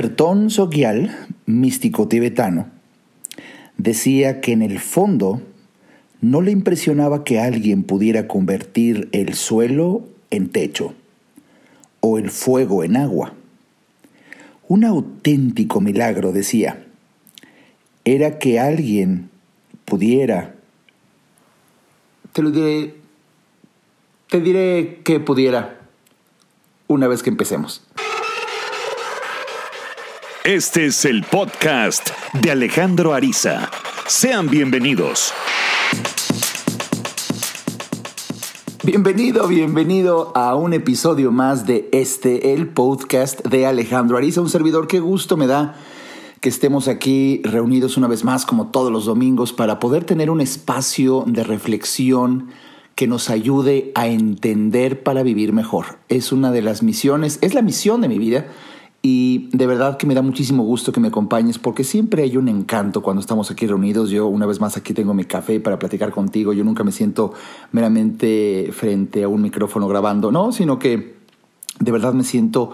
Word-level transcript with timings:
Tertón 0.00 0.48
Sogyal, 0.50 1.26
místico 1.44 2.06
tibetano, 2.06 2.68
decía 3.78 4.40
que 4.40 4.52
en 4.52 4.62
el 4.62 4.78
fondo 4.78 5.42
no 6.20 6.40
le 6.40 6.52
impresionaba 6.52 7.24
que 7.24 7.40
alguien 7.40 7.82
pudiera 7.82 8.28
convertir 8.28 9.08
el 9.10 9.34
suelo 9.34 10.04
en 10.30 10.50
techo 10.50 10.94
o 11.98 12.16
el 12.16 12.30
fuego 12.30 12.84
en 12.84 12.96
agua. 12.96 13.34
Un 14.68 14.84
auténtico 14.84 15.80
milagro, 15.80 16.30
decía, 16.30 16.86
era 18.04 18.38
que 18.38 18.60
alguien 18.60 19.30
pudiera... 19.84 20.54
Te 22.32 22.42
lo 22.42 22.52
diré... 22.52 22.94
Te 24.30 24.40
diré 24.40 25.00
que 25.02 25.18
pudiera 25.18 25.80
una 26.86 27.08
vez 27.08 27.24
que 27.24 27.30
empecemos. 27.30 27.82
Este 30.48 30.86
es 30.86 31.04
el 31.04 31.24
podcast 31.24 32.08
de 32.40 32.50
Alejandro 32.50 33.12
Ariza. 33.12 33.70
Sean 34.06 34.48
bienvenidos. 34.48 35.34
Bienvenido, 38.82 39.46
bienvenido 39.46 40.32
a 40.34 40.54
un 40.54 40.72
episodio 40.72 41.32
más 41.32 41.66
de 41.66 41.90
este, 41.92 42.54
el 42.54 42.66
podcast 42.66 43.46
de 43.46 43.66
Alejandro 43.66 44.16
Ariza, 44.16 44.40
un 44.40 44.48
servidor. 44.48 44.86
Qué 44.86 45.00
gusto 45.00 45.36
me 45.36 45.46
da 45.46 45.74
que 46.40 46.48
estemos 46.48 46.88
aquí 46.88 47.42
reunidos 47.44 47.98
una 47.98 48.06
vez 48.08 48.24
más, 48.24 48.46
como 48.46 48.68
todos 48.68 48.90
los 48.90 49.04
domingos, 49.04 49.52
para 49.52 49.78
poder 49.78 50.04
tener 50.04 50.30
un 50.30 50.40
espacio 50.40 51.24
de 51.26 51.44
reflexión 51.44 52.48
que 52.94 53.06
nos 53.06 53.28
ayude 53.28 53.92
a 53.94 54.06
entender 54.06 55.02
para 55.02 55.22
vivir 55.22 55.52
mejor. 55.52 55.98
Es 56.08 56.32
una 56.32 56.52
de 56.52 56.62
las 56.62 56.82
misiones, 56.82 57.38
es 57.42 57.52
la 57.52 57.60
misión 57.60 58.00
de 58.00 58.08
mi 58.08 58.18
vida 58.18 58.46
y 59.00 59.48
de 59.52 59.66
verdad 59.66 59.96
que 59.96 60.06
me 60.06 60.14
da 60.14 60.22
muchísimo 60.22 60.64
gusto 60.64 60.90
que 60.90 60.98
me 60.98 61.08
acompañes 61.08 61.58
porque 61.58 61.84
siempre 61.84 62.24
hay 62.24 62.36
un 62.36 62.48
encanto 62.48 63.00
cuando 63.00 63.20
estamos 63.20 63.50
aquí 63.50 63.66
reunidos. 63.66 64.10
Yo 64.10 64.26
una 64.26 64.44
vez 64.44 64.60
más 64.60 64.76
aquí 64.76 64.92
tengo 64.92 65.14
mi 65.14 65.24
café 65.24 65.60
para 65.60 65.78
platicar 65.78 66.10
contigo. 66.10 66.52
Yo 66.52 66.64
nunca 66.64 66.82
me 66.82 66.90
siento 66.90 67.32
meramente 67.70 68.70
frente 68.72 69.22
a 69.22 69.28
un 69.28 69.40
micrófono 69.40 69.86
grabando, 69.86 70.32
no, 70.32 70.50
sino 70.50 70.80
que 70.80 71.16
de 71.78 71.92
verdad 71.92 72.12
me 72.12 72.24
siento 72.24 72.72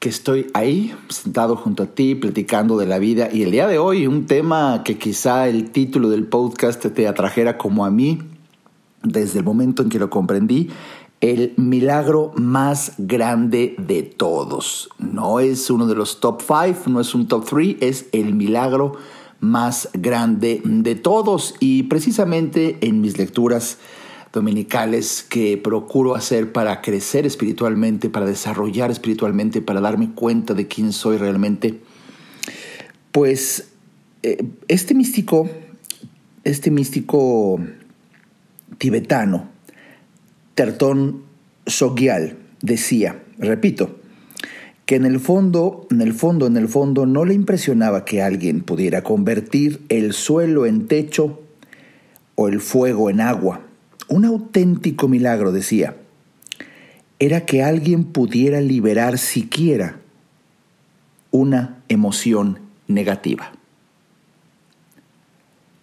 que 0.00 0.08
estoy 0.08 0.48
ahí 0.54 0.92
sentado 1.08 1.54
junto 1.56 1.84
a 1.84 1.86
ti 1.86 2.16
platicando 2.16 2.76
de 2.76 2.86
la 2.86 2.98
vida 2.98 3.28
y 3.32 3.42
el 3.42 3.52
día 3.52 3.66
de 3.68 3.78
hoy 3.78 4.06
un 4.06 4.26
tema 4.26 4.82
que 4.84 4.98
quizá 4.98 5.48
el 5.48 5.70
título 5.70 6.10
del 6.10 6.26
podcast 6.26 6.84
te 6.84 7.08
atrajera 7.08 7.56
como 7.56 7.86
a 7.86 7.90
mí 7.90 8.18
desde 9.02 9.38
el 9.38 9.44
momento 9.44 9.82
en 9.82 9.88
que 9.88 9.98
lo 9.98 10.10
comprendí 10.10 10.68
el 11.24 11.54
milagro 11.56 12.32
más 12.36 12.92
grande 12.98 13.76
de 13.78 14.02
todos. 14.02 14.90
No 14.98 15.40
es 15.40 15.70
uno 15.70 15.86
de 15.86 15.94
los 15.94 16.20
top 16.20 16.42
five, 16.42 16.76
no 16.86 17.00
es 17.00 17.14
un 17.14 17.28
top 17.28 17.46
three, 17.46 17.78
es 17.80 18.04
el 18.12 18.34
milagro 18.34 18.92
más 19.40 19.88
grande 19.94 20.60
de 20.62 20.94
todos. 20.96 21.54
Y 21.60 21.84
precisamente 21.84 22.76
en 22.82 23.00
mis 23.00 23.16
lecturas 23.16 23.78
dominicales 24.34 25.24
que 25.26 25.56
procuro 25.56 26.14
hacer 26.14 26.52
para 26.52 26.82
crecer 26.82 27.24
espiritualmente, 27.24 28.10
para 28.10 28.26
desarrollar 28.26 28.90
espiritualmente, 28.90 29.62
para 29.62 29.80
darme 29.80 30.10
cuenta 30.10 30.52
de 30.52 30.68
quién 30.68 30.92
soy 30.92 31.16
realmente, 31.16 31.80
pues 33.12 33.70
eh, 34.22 34.44
este 34.68 34.92
místico, 34.92 35.48
este 36.42 36.70
místico 36.70 37.58
tibetano, 38.76 39.53
Tertón 40.54 41.22
Sogyal 41.66 42.36
decía, 42.60 43.22
repito, 43.38 43.96
que 44.86 44.96
en 44.96 45.06
el 45.06 45.18
fondo, 45.18 45.86
en 45.90 46.02
el 46.02 46.12
fondo, 46.12 46.46
en 46.46 46.56
el 46.56 46.68
fondo 46.68 47.06
no 47.06 47.24
le 47.24 47.34
impresionaba 47.34 48.04
que 48.04 48.22
alguien 48.22 48.60
pudiera 48.60 49.02
convertir 49.02 49.82
el 49.88 50.12
suelo 50.12 50.66
en 50.66 50.86
techo 50.86 51.40
o 52.34 52.48
el 52.48 52.60
fuego 52.60 53.10
en 53.10 53.20
agua. 53.20 53.60
Un 54.08 54.24
auténtico 54.24 55.08
milagro, 55.08 55.52
decía, 55.52 55.96
era 57.18 57.46
que 57.46 57.62
alguien 57.62 58.04
pudiera 58.04 58.60
liberar 58.60 59.18
siquiera 59.18 60.00
una 61.30 61.82
emoción 61.88 62.58
negativa. 62.86 63.52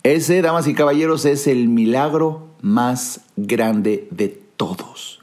Ese, 0.03 0.41
damas 0.41 0.67
y 0.67 0.73
caballeros, 0.73 1.25
es 1.25 1.47
el 1.47 1.67
milagro 1.67 2.47
más 2.61 3.21
grande 3.35 4.07
de 4.11 4.40
todos. 4.61 5.19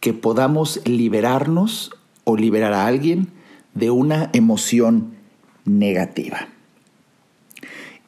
Que 0.00 0.12
podamos 0.12 0.82
liberarnos 0.84 1.92
o 2.24 2.36
liberar 2.36 2.74
a 2.74 2.86
alguien 2.86 3.28
de 3.72 3.90
una 3.90 4.28
emoción 4.34 5.14
negativa. 5.64 6.48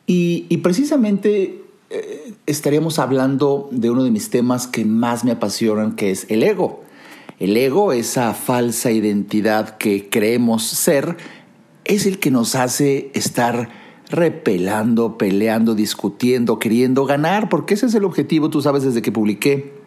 Y, 0.07 0.59
precisamente 0.59 1.63
eh, 1.89 2.35
estaríamos 2.45 2.99
hablando 2.99 3.71
de 3.73 3.89
uno 3.89 4.05
de 4.05 4.11
mis 4.11 4.29
temas 4.29 4.67
que 4.67 4.85
más 4.85 5.25
me 5.25 5.31
apasionan, 5.31 5.97
que 5.97 6.11
es 6.11 6.27
el 6.29 6.43
ego. 6.43 6.83
El 7.39 7.57
ego, 7.57 7.95
esa 7.95 8.35
falsa 8.35 8.91
identidad 8.91 9.79
que 9.79 10.11
creemos 10.11 10.65
ser, 10.65 11.17
es 11.87 12.05
el 12.05 12.19
que 12.19 12.31
nos 12.31 12.55
hace 12.57 13.11
estar 13.15 13.71
repelando, 14.11 15.17
peleando, 15.17 15.75
discutiendo, 15.75 16.59
queriendo 16.59 17.07
ganar, 17.07 17.49
porque 17.49 17.73
ese 17.73 17.87
es 17.87 17.95
el 17.95 18.05
objetivo, 18.05 18.51
tú 18.51 18.61
sabes, 18.61 18.83
desde 18.83 19.01
que 19.01 19.13
publiqué 19.13 19.78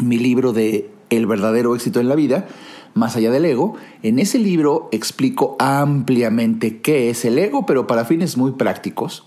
mi 0.00 0.18
libro 0.18 0.52
de 0.52 0.90
El 1.10 1.26
verdadero 1.26 1.74
éxito 1.74 2.00
en 2.00 2.08
la 2.08 2.14
vida, 2.14 2.46
más 2.94 3.16
allá 3.16 3.30
del 3.30 3.44
ego. 3.44 3.74
En 4.02 4.18
ese 4.18 4.38
libro 4.38 4.88
explico 4.92 5.56
ampliamente 5.58 6.80
qué 6.80 7.10
es 7.10 7.24
el 7.24 7.38
ego, 7.38 7.66
pero 7.66 7.86
para 7.86 8.04
fines 8.04 8.36
muy 8.36 8.52
prácticos. 8.52 9.24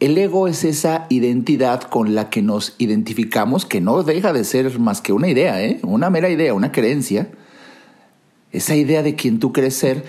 El 0.00 0.18
ego 0.18 0.48
es 0.48 0.64
esa 0.64 1.06
identidad 1.10 1.82
con 1.82 2.16
la 2.16 2.28
que 2.28 2.42
nos 2.42 2.74
identificamos, 2.78 3.64
que 3.64 3.80
no 3.80 4.02
deja 4.02 4.32
de 4.32 4.42
ser 4.42 4.80
más 4.80 5.00
que 5.00 5.12
una 5.12 5.28
idea, 5.28 5.62
¿eh? 5.62 5.78
una 5.84 6.10
mera 6.10 6.28
idea, 6.28 6.54
una 6.54 6.72
creencia. 6.72 7.30
Esa 8.50 8.74
idea 8.74 9.04
de 9.04 9.14
quien 9.14 9.38
tú 9.38 9.52
crees 9.52 9.76
ser, 9.76 10.04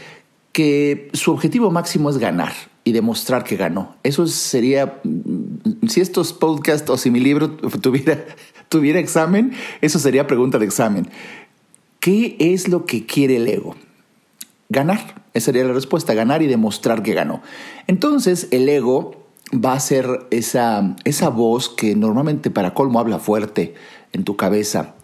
que 0.52 1.09
su 1.13 1.31
objetivo 1.31 1.69
máximo 1.69 2.09
es 2.09 2.18
ganar 2.18 2.53
y 2.84 2.92
demostrar 2.92 3.44
que 3.44 3.56
ganó. 3.56 3.96
Eso 4.03 4.28
sería, 4.28 5.00
mm, 5.03 5.88
si 5.88 6.02
estos 6.02 6.34
podcasts 6.34 6.90
o 6.90 6.97
si 6.97 7.12
mi 7.12 7.19
libro 7.19 7.52
tuviera 7.81 8.25
tuviera 8.73 9.00
examen, 9.00 9.53
eso 9.81 10.00
sería 10.00 10.25
pregunta 10.25 10.57
de 10.57 10.66
examen. 10.66 11.07
¿Qué 12.00 12.35
es 12.39 12.67
lo 12.67 12.88
que 12.88 13.06
quiere 13.06 13.38
el 13.38 13.47
ego? 13.47 13.75
Ganar. 14.69 15.22
Esa 15.35 15.45
sería 15.45 15.63
la 15.63 15.73
respuesta, 15.73 16.16
ganar 16.16 16.41
y 16.41 16.47
demostrar 16.47 17.03
que 17.03 17.13
ganó. 17.13 17.44
Entonces 17.85 18.47
el 18.50 18.67
ego 18.67 19.28
va 19.53 19.73
a 19.73 19.79
ser 19.79 20.25
esa, 20.31 20.95
esa 21.06 21.29
voz 21.29 21.69
que 21.69 21.95
normalmente 21.95 22.50
para 22.50 22.73
colmo 22.73 23.00
habla 23.00 23.19
fuerte 23.19 23.75
en 24.12 24.23
tu 24.23 24.35
cabeza. 24.38 24.95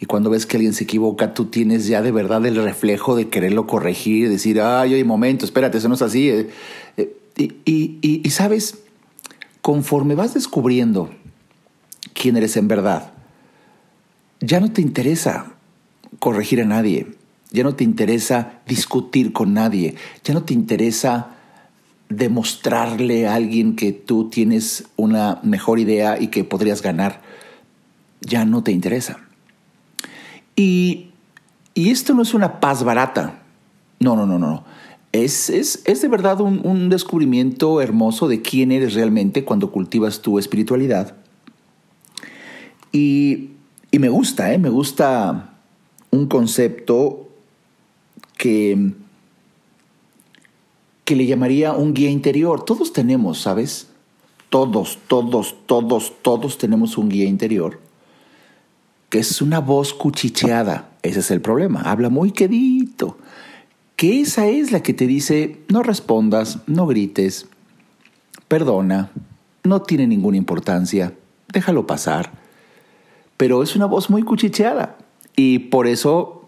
Y 0.00 0.06
cuando 0.06 0.30
ves 0.30 0.46
que 0.46 0.56
alguien 0.56 0.72
se 0.72 0.84
equivoca, 0.84 1.34
tú 1.34 1.46
tienes 1.46 1.86
ya 1.86 2.00
de 2.00 2.12
verdad 2.12 2.44
el 2.46 2.56
reflejo 2.56 3.14
de 3.14 3.28
quererlo 3.28 3.66
corregir, 3.66 4.30
decir, 4.30 4.62
ay, 4.62 4.94
oye, 4.94 5.04
momento, 5.04 5.44
espérate, 5.44 5.76
eso 5.76 5.88
no 5.88 5.96
es 5.96 6.02
así. 6.02 6.30
Eh, 6.30 6.48
eh, 6.96 7.16
y, 7.36 7.98
y 8.02 8.30
sabes, 8.30 8.78
conforme 9.60 10.14
vas 10.14 10.32
descubriendo 10.32 11.10
quién 12.14 12.36
eres 12.36 12.56
en 12.56 12.68
verdad, 12.68 13.12
ya 14.40 14.60
no 14.60 14.72
te 14.72 14.80
interesa 14.80 15.52
corregir 16.18 16.60
a 16.60 16.64
nadie, 16.64 17.06
ya 17.50 17.64
no 17.64 17.74
te 17.74 17.84
interesa 17.84 18.60
discutir 18.66 19.32
con 19.32 19.54
nadie, 19.54 19.94
ya 20.24 20.34
no 20.34 20.44
te 20.44 20.54
interesa 20.54 21.34
demostrarle 22.08 23.26
a 23.26 23.34
alguien 23.34 23.76
que 23.76 23.92
tú 23.92 24.30
tienes 24.30 24.88
una 24.96 25.40
mejor 25.42 25.78
idea 25.78 26.20
y 26.20 26.28
que 26.28 26.44
podrías 26.44 26.82
ganar, 26.82 27.20
ya 28.20 28.44
no 28.44 28.62
te 28.62 28.72
interesa. 28.72 29.18
Y, 30.56 31.04
esto 31.74 32.12
no 32.12 32.22
es 32.22 32.34
una 32.34 32.58
paz 32.58 32.82
barata, 32.82 33.42
no, 34.00 34.16
no, 34.16 34.26
no, 34.26 34.36
no. 34.38 34.64
Es, 35.12 35.48
es, 35.48 35.80
es 35.84 36.02
de 36.02 36.08
verdad 36.08 36.40
un, 36.40 36.60
un 36.66 36.88
descubrimiento 36.88 37.80
hermoso 37.80 38.26
de 38.26 38.42
quién 38.42 38.72
eres 38.72 38.94
realmente 38.94 39.44
cuando 39.44 39.70
cultivas 39.70 40.20
tu 40.20 40.40
espiritualidad. 40.40 41.14
Y 42.90 43.50
y 43.90 43.98
me 43.98 44.08
gusta, 44.08 44.52
¿eh? 44.52 44.58
me 44.58 44.70
gusta 44.70 45.54
un 46.10 46.26
concepto 46.26 47.28
que, 48.36 48.92
que 51.04 51.16
le 51.16 51.26
llamaría 51.26 51.72
un 51.72 51.94
guía 51.94 52.10
interior. 52.10 52.64
Todos 52.64 52.92
tenemos, 52.92 53.40
¿sabes? 53.40 53.88
Todos, 54.50 54.98
todos, 55.08 55.56
todos, 55.66 56.12
todos 56.22 56.58
tenemos 56.58 56.98
un 56.98 57.08
guía 57.08 57.26
interior 57.26 57.80
que 59.08 59.18
es 59.18 59.40
una 59.40 59.60
voz 59.60 59.94
cuchicheada. 59.94 60.90
Ese 61.02 61.20
es 61.20 61.30
el 61.30 61.40
problema. 61.40 61.82
Habla 61.82 62.10
muy 62.10 62.32
quedito. 62.32 63.16
Que 63.96 64.20
esa 64.20 64.46
es 64.46 64.70
la 64.70 64.82
que 64.82 64.94
te 64.94 65.06
dice, 65.06 65.60
no 65.68 65.82
respondas, 65.82 66.60
no 66.66 66.86
grites, 66.86 67.46
perdona, 68.46 69.10
no 69.64 69.82
tiene 69.82 70.06
ninguna 70.06 70.36
importancia, 70.36 71.14
déjalo 71.52 71.86
pasar 71.86 72.37
pero 73.38 73.62
es 73.62 73.74
una 73.74 73.86
voz 73.86 74.10
muy 74.10 74.22
cuchicheada 74.22 74.98
y 75.34 75.58
por 75.60 75.86
eso 75.86 76.38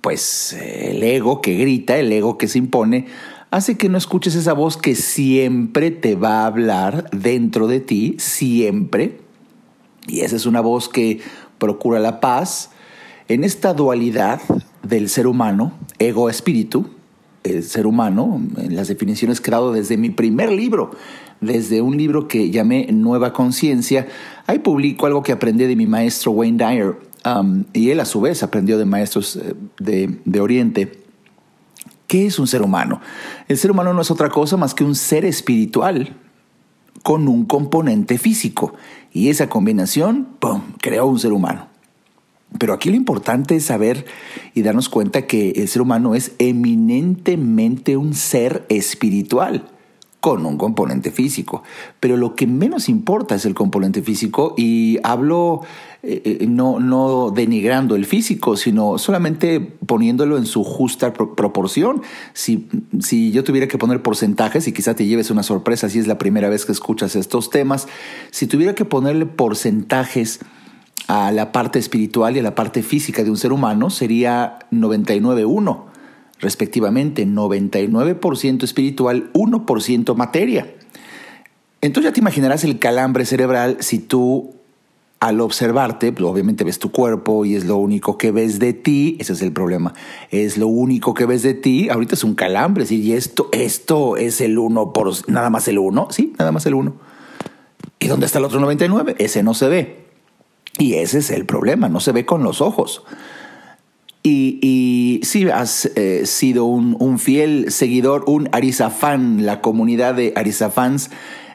pues 0.00 0.52
el 0.52 1.02
ego 1.02 1.40
que 1.40 1.56
grita, 1.56 1.96
el 1.96 2.12
ego 2.12 2.38
que 2.38 2.48
se 2.48 2.58
impone, 2.58 3.06
hace 3.50 3.76
que 3.76 3.88
no 3.88 3.98
escuches 3.98 4.34
esa 4.34 4.52
voz 4.52 4.76
que 4.76 4.94
siempre 4.94 5.90
te 5.90 6.14
va 6.14 6.42
a 6.42 6.46
hablar 6.46 7.10
dentro 7.10 7.66
de 7.66 7.80
ti, 7.80 8.16
siempre. 8.18 9.20
Y 10.08 10.20
esa 10.20 10.36
es 10.36 10.46
una 10.46 10.60
voz 10.60 10.88
que 10.88 11.20
procura 11.58 12.00
la 12.00 12.20
paz 12.20 12.70
en 13.28 13.44
esta 13.44 13.74
dualidad 13.74 14.40
del 14.82 15.08
ser 15.08 15.26
humano, 15.26 15.72
ego-espíritu, 15.98 16.90
el 17.44 17.62
ser 17.62 17.86
humano, 17.86 18.40
en 18.56 18.74
las 18.74 18.88
definiciones 18.88 19.42
dado 19.42 19.72
desde 19.72 19.96
mi 19.96 20.10
primer 20.10 20.50
libro, 20.50 20.92
desde 21.42 21.82
un 21.82 21.98
libro 21.98 22.28
que 22.28 22.50
llamé 22.50 22.86
Nueva 22.90 23.32
Conciencia. 23.34 24.06
Ahí 24.46 24.60
publico 24.60 25.04
algo 25.06 25.22
que 25.22 25.32
aprendí 25.32 25.66
de 25.66 25.76
mi 25.76 25.86
maestro 25.86 26.30
Wayne 26.32 26.56
Dyer, 26.56 26.96
um, 27.26 27.64
y 27.74 27.90
él 27.90 28.00
a 28.00 28.06
su 28.06 28.22
vez 28.22 28.42
aprendió 28.42 28.78
de 28.78 28.86
maestros 28.86 29.36
eh, 29.36 29.54
de, 29.78 30.18
de 30.24 30.40
Oriente. 30.40 31.02
¿Qué 32.06 32.26
es 32.26 32.38
un 32.38 32.46
ser 32.46 32.62
humano? 32.62 33.00
El 33.48 33.58
ser 33.58 33.70
humano 33.70 33.92
no 33.92 34.00
es 34.00 34.10
otra 34.10 34.30
cosa 34.30 34.56
más 34.56 34.74
que 34.74 34.84
un 34.84 34.94
ser 34.94 35.24
espiritual 35.24 36.16
con 37.02 37.26
un 37.26 37.44
componente 37.44 38.18
físico. 38.18 38.74
Y 39.12 39.28
esa 39.28 39.48
combinación, 39.48 40.28
¡pum!, 40.38 40.62
creó 40.80 41.06
un 41.06 41.18
ser 41.18 41.32
humano. 41.32 41.68
Pero 42.58 42.74
aquí 42.74 42.90
lo 42.90 42.96
importante 42.96 43.56
es 43.56 43.64
saber 43.64 44.04
y 44.54 44.62
darnos 44.62 44.90
cuenta 44.90 45.26
que 45.26 45.50
el 45.52 45.68
ser 45.68 45.82
humano 45.82 46.14
es 46.14 46.32
eminentemente 46.38 47.96
un 47.96 48.14
ser 48.14 48.66
espiritual 48.68 49.64
con 50.22 50.46
un 50.46 50.56
componente 50.56 51.10
físico. 51.10 51.64
Pero 51.98 52.16
lo 52.16 52.36
que 52.36 52.46
menos 52.46 52.88
importa 52.88 53.34
es 53.34 53.44
el 53.44 53.54
componente 53.54 54.02
físico 54.02 54.54
y 54.56 55.00
hablo 55.02 55.62
eh, 56.04 56.38
eh, 56.40 56.46
no, 56.46 56.78
no 56.78 57.32
denigrando 57.32 57.96
el 57.96 58.06
físico, 58.06 58.56
sino 58.56 58.98
solamente 58.98 59.58
poniéndolo 59.60 60.38
en 60.38 60.46
su 60.46 60.62
justa 60.62 61.12
proporción. 61.12 62.02
Si, 62.34 62.68
si 63.00 63.32
yo 63.32 63.42
tuviera 63.42 63.66
que 63.66 63.78
poner 63.78 64.00
porcentajes, 64.00 64.68
y 64.68 64.72
quizá 64.72 64.94
te 64.94 65.06
lleves 65.06 65.32
una 65.32 65.42
sorpresa 65.42 65.88
si 65.88 65.98
es 65.98 66.06
la 66.06 66.18
primera 66.18 66.48
vez 66.48 66.66
que 66.66 66.72
escuchas 66.72 67.16
estos 67.16 67.50
temas, 67.50 67.88
si 68.30 68.46
tuviera 68.46 68.76
que 68.76 68.84
ponerle 68.84 69.26
porcentajes 69.26 70.38
a 71.08 71.32
la 71.32 71.50
parte 71.50 71.80
espiritual 71.80 72.36
y 72.36 72.38
a 72.38 72.44
la 72.44 72.54
parte 72.54 72.84
física 72.84 73.24
de 73.24 73.30
un 73.30 73.36
ser 73.36 73.52
humano, 73.52 73.90
sería 73.90 74.60
99-1 74.70 75.91
respectivamente 76.42 77.26
99% 77.26 78.64
espiritual, 78.64 79.30
1% 79.32 80.14
materia. 80.14 80.74
Entonces 81.80 82.10
ya 82.10 82.12
te 82.12 82.20
imaginarás 82.20 82.64
el 82.64 82.78
calambre 82.78 83.24
cerebral 83.24 83.78
si 83.80 83.98
tú 83.98 84.56
al 85.20 85.40
observarte, 85.40 86.10
pues, 86.10 86.24
obviamente 86.24 86.64
ves 86.64 86.80
tu 86.80 86.90
cuerpo 86.90 87.44
y 87.44 87.54
es 87.54 87.64
lo 87.64 87.76
único 87.76 88.18
que 88.18 88.32
ves 88.32 88.58
de 88.58 88.72
ti, 88.72 89.16
ese 89.20 89.34
es 89.34 89.42
el 89.42 89.52
problema, 89.52 89.94
es 90.32 90.58
lo 90.58 90.66
único 90.66 91.14
que 91.14 91.26
ves 91.26 91.44
de 91.44 91.54
ti, 91.54 91.88
ahorita 91.88 92.16
es 92.16 92.24
un 92.24 92.34
calambre, 92.34 92.86
¿sí? 92.86 93.00
y 93.00 93.12
esto, 93.12 93.48
esto 93.52 94.16
es 94.16 94.40
el 94.40 94.58
1 94.58 94.92
por 94.92 95.12
nada 95.30 95.48
más 95.48 95.68
el 95.68 95.78
1, 95.78 96.08
sí, 96.10 96.32
nada 96.40 96.50
más 96.50 96.66
el 96.66 96.74
1. 96.74 96.92
¿Y 98.00 98.08
dónde 98.08 98.26
está 98.26 98.40
el 98.40 98.46
otro 98.46 98.58
99? 98.58 99.14
Ese 99.18 99.44
no 99.44 99.54
se 99.54 99.68
ve. 99.68 100.06
Y 100.78 100.94
ese 100.94 101.18
es 101.18 101.30
el 101.30 101.46
problema, 101.46 101.88
no 101.88 102.00
se 102.00 102.10
ve 102.10 102.26
con 102.26 102.42
los 102.42 102.60
ojos. 102.60 103.04
Y, 104.24 105.20
si 105.24 105.48
has 105.48 105.86
eh, 105.96 106.26
sido 106.26 106.64
un, 106.64 107.18
fiel 107.18 107.72
seguidor, 107.72 108.24
un 108.28 108.48
Arizafán, 108.52 109.44
la 109.44 109.60
comunidad 109.60 110.14
de 110.14 110.32
Arizafans, 110.36 111.10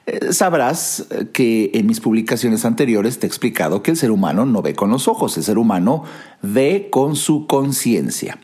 eh, 0.05 0.31
sabrás 0.31 1.07
que 1.31 1.71
en 1.73 1.85
mis 1.85 2.01
publicaciones 2.01 2.65
anteriores 2.65 3.19
te 3.19 3.25
he 3.25 3.29
explicado 3.29 3.83
que 3.83 3.91
el 3.91 3.97
ser 3.97 4.11
humano 4.11 4.45
no 4.45 4.61
ve 4.61 4.73
con 4.73 4.89
los 4.89 5.07
ojos, 5.07 5.37
el 5.37 5.43
ser 5.43 5.57
humano 5.57 6.03
ve 6.41 6.89
con 6.91 7.15
su 7.15 7.47
conciencia. 7.47 8.37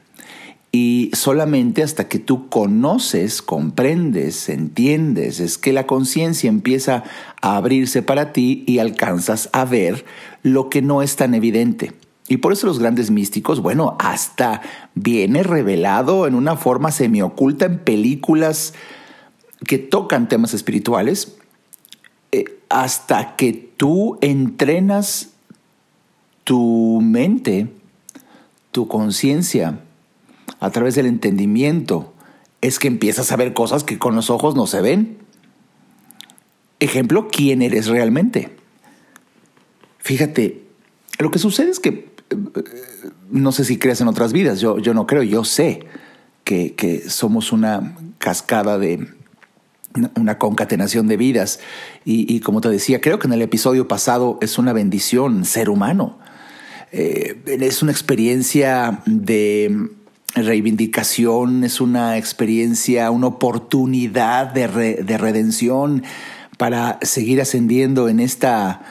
Y 0.75 1.11
solamente 1.13 1.83
hasta 1.83 2.07
que 2.07 2.17
tú 2.17 2.49
conoces, 2.49 3.43
comprendes, 3.43 4.49
entiendes, 4.49 5.39
es 5.39 5.59
que 5.59 5.71
la 5.71 5.85
conciencia 5.85 6.49
empieza 6.49 7.03
a 7.41 7.57
abrirse 7.57 8.01
para 8.01 8.33
ti 8.33 8.63
y 8.65 8.79
alcanzas 8.79 9.49
a 9.53 9.65
ver 9.65 10.03
lo 10.41 10.69
que 10.69 10.81
no 10.81 11.03
es 11.03 11.15
tan 11.15 11.35
evidente. 11.35 11.91
Y 12.33 12.37
por 12.37 12.51
eso 12.51 12.65
los 12.65 12.79
grandes 12.79 13.11
místicos, 13.11 13.61
bueno, 13.61 13.95
hasta 13.99 14.63
viene 14.95 15.43
revelado 15.43 16.25
en 16.25 16.33
una 16.33 16.57
forma 16.57 16.91
semioculta 16.91 17.65
en 17.65 17.77
películas 17.77 18.73
que 19.67 19.77
tocan 19.77 20.27
temas 20.27 20.55
espirituales, 20.55 21.37
eh, 22.31 22.45
hasta 22.69 23.35
que 23.35 23.53
tú 23.53 24.17
entrenas 24.21 25.33
tu 26.43 27.01
mente, 27.03 27.67
tu 28.71 28.87
conciencia, 28.87 29.81
a 30.59 30.71
través 30.71 30.95
del 30.95 31.05
entendimiento, 31.05 32.15
es 32.61 32.79
que 32.79 32.87
empiezas 32.87 33.31
a 33.31 33.35
ver 33.35 33.53
cosas 33.53 33.83
que 33.83 33.99
con 33.99 34.15
los 34.15 34.31
ojos 34.31 34.55
no 34.55 34.65
se 34.65 34.81
ven. 34.81 35.19
Ejemplo, 36.79 37.27
¿quién 37.31 37.61
eres 37.61 37.85
realmente? 37.85 38.55
Fíjate, 39.99 40.63
lo 41.19 41.29
que 41.29 41.37
sucede 41.37 41.69
es 41.69 41.79
que 41.79 42.12
no 43.31 43.51
sé 43.51 43.65
si 43.65 43.77
crees 43.77 44.01
en 44.01 44.07
otras 44.07 44.33
vidas, 44.33 44.59
yo, 44.59 44.77
yo 44.77 44.93
no 44.93 45.07
creo, 45.07 45.23
yo 45.23 45.43
sé 45.43 45.85
que, 46.43 46.73
que 46.75 47.09
somos 47.09 47.51
una 47.51 47.95
cascada 48.19 48.77
de, 48.77 49.07
una 50.15 50.37
concatenación 50.37 51.07
de 51.07 51.17
vidas. 51.17 51.59
Y, 52.05 52.39
como 52.41 52.61
te 52.61 52.69
decía, 52.69 53.01
creo 53.01 53.19
que 53.19 53.27
en 53.27 53.33
el 53.33 53.41
episodio 53.41 53.87
pasado 53.87 54.37
es 54.41 54.57
una 54.57 54.73
bendición 54.73 55.45
ser 55.45 55.69
humano. 55.69 56.17
Eh, 56.91 57.41
es 57.45 57.81
una 57.81 57.91
experiencia 57.91 59.01
de 59.05 59.89
reivindicación, 60.35 61.63
es 61.63 61.79
una 61.79 62.17
experiencia, 62.17 63.09
una 63.11 63.27
oportunidad 63.27 64.47
de, 64.47 65.03
de 65.03 65.17
redención 65.17 66.03
para 66.57 66.99
seguir 67.01 67.41
ascendiendo 67.41 68.09
en 68.09 68.19
esta, 68.19 68.81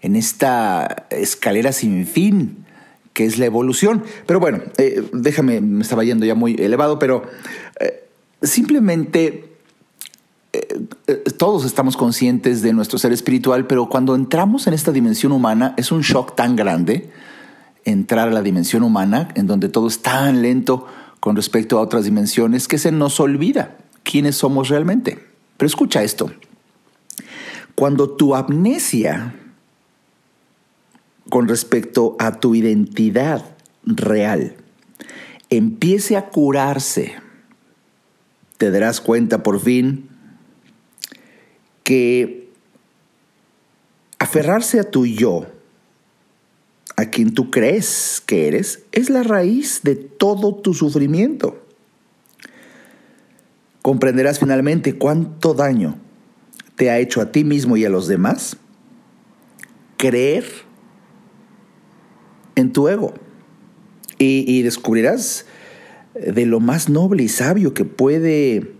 en 0.00 0.16
esta 0.16 1.06
escalera 1.10 1.72
sin 1.72 2.06
fin 2.06 2.61
que 3.12 3.24
es 3.24 3.38
la 3.38 3.46
evolución. 3.46 4.04
Pero 4.26 4.40
bueno, 4.40 4.60
eh, 4.78 5.08
déjame, 5.12 5.60
me 5.60 5.82
estaba 5.82 6.04
yendo 6.04 6.26
ya 6.26 6.34
muy 6.34 6.54
elevado, 6.54 6.98
pero 6.98 7.24
eh, 7.80 8.04
simplemente 8.42 9.52
eh, 10.52 10.84
todos 11.36 11.64
estamos 11.64 11.96
conscientes 11.96 12.62
de 12.62 12.72
nuestro 12.72 12.98
ser 12.98 13.12
espiritual, 13.12 13.66
pero 13.66 13.88
cuando 13.88 14.14
entramos 14.14 14.66
en 14.66 14.74
esta 14.74 14.92
dimensión 14.92 15.32
humana 15.32 15.74
es 15.76 15.92
un 15.92 16.02
shock 16.02 16.34
tan 16.34 16.56
grande 16.56 17.10
entrar 17.84 18.28
a 18.28 18.32
la 18.32 18.42
dimensión 18.42 18.82
humana, 18.82 19.28
en 19.34 19.46
donde 19.46 19.68
todo 19.68 19.88
es 19.88 20.02
tan 20.02 20.42
lento 20.42 20.86
con 21.20 21.36
respecto 21.36 21.78
a 21.78 21.82
otras 21.82 22.04
dimensiones, 22.04 22.68
que 22.68 22.78
se 22.78 22.92
nos 22.92 23.18
olvida 23.20 23.76
quiénes 24.02 24.36
somos 24.36 24.68
realmente. 24.68 25.18
Pero 25.56 25.66
escucha 25.66 26.02
esto. 26.02 26.30
Cuando 27.74 28.10
tu 28.10 28.34
amnesia 28.34 29.34
con 31.28 31.48
respecto 31.48 32.16
a 32.18 32.40
tu 32.40 32.54
identidad 32.54 33.44
real 33.84 34.56
empiece 35.56 36.16
a 36.16 36.30
curarse, 36.30 37.14
te 38.56 38.70
darás 38.70 39.02
cuenta 39.02 39.42
por 39.42 39.60
fin 39.60 40.08
que 41.84 42.48
aferrarse 44.18 44.80
a 44.80 44.84
tu 44.84 45.04
yo, 45.04 45.46
a 46.96 47.06
quien 47.06 47.34
tú 47.34 47.50
crees 47.50 48.22
que 48.24 48.48
eres, 48.48 48.84
es 48.92 49.10
la 49.10 49.22
raíz 49.22 49.80
de 49.82 49.96
todo 49.96 50.54
tu 50.54 50.72
sufrimiento. 50.72 51.62
Comprenderás 53.82 54.38
finalmente 54.38 54.96
cuánto 54.96 55.52
daño 55.52 55.98
te 56.76 56.88
ha 56.88 56.98
hecho 56.98 57.20
a 57.20 57.30
ti 57.30 57.44
mismo 57.44 57.76
y 57.76 57.84
a 57.84 57.90
los 57.90 58.08
demás 58.08 58.56
creer 59.98 60.46
en 62.54 62.72
tu 62.72 62.88
ego. 62.88 63.14
Y, 64.18 64.62
descubrirás 64.62 65.46
de 66.14 66.46
lo 66.46 66.60
más 66.60 66.88
noble 66.88 67.24
y 67.24 67.28
sabio 67.28 67.74
que 67.74 67.84
puede 67.84 68.70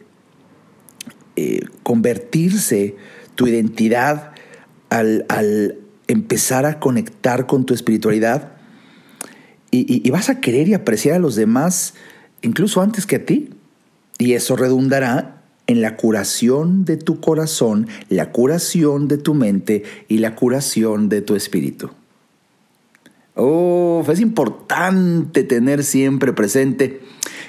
eh, 1.35 1.63
convertirse 1.83 2.95
tu 3.35 3.49
identidad 3.49 4.35
al, 4.89 5.79
empezar 6.07 6.65
a 6.65 6.79
conectar 6.79 7.47
con 7.47 7.67
tu 7.67 7.75
espiritualidad 7.75 8.53
y, 9.73 10.09
vas 10.11 10.29
a 10.29 10.41
querer 10.41 10.69
y 10.69 10.75
apreciar 10.75 11.17
a 11.17 11.19
los 11.19 11.35
demás 11.35 11.95
incluso 12.43 12.83
antes 12.83 13.07
que 13.07 13.17
a 13.17 13.25
ti. 13.25 13.51
Y 14.19 14.35
eso 14.35 14.55
redundará 14.55 15.43
en 15.67 15.81
la 15.81 15.97
curación 15.97 16.85
de 16.85 16.99
tu 16.99 17.21
corazón, 17.21 17.89
la 18.09 18.31
curación 18.31 19.09
de 19.09 19.19
tu 19.19 19.35
mente 19.35 19.85
y 20.09 20.19
la 20.19 20.35
curación 20.35 21.09
de 21.09 21.23
tu 21.23 21.35
espíritu. 21.35 21.91
Oh, 23.35 24.05
es 24.09 24.21
importante 24.21 25.43
tener 25.45 25.85
siempre 25.85 26.33
presente 26.33 27.01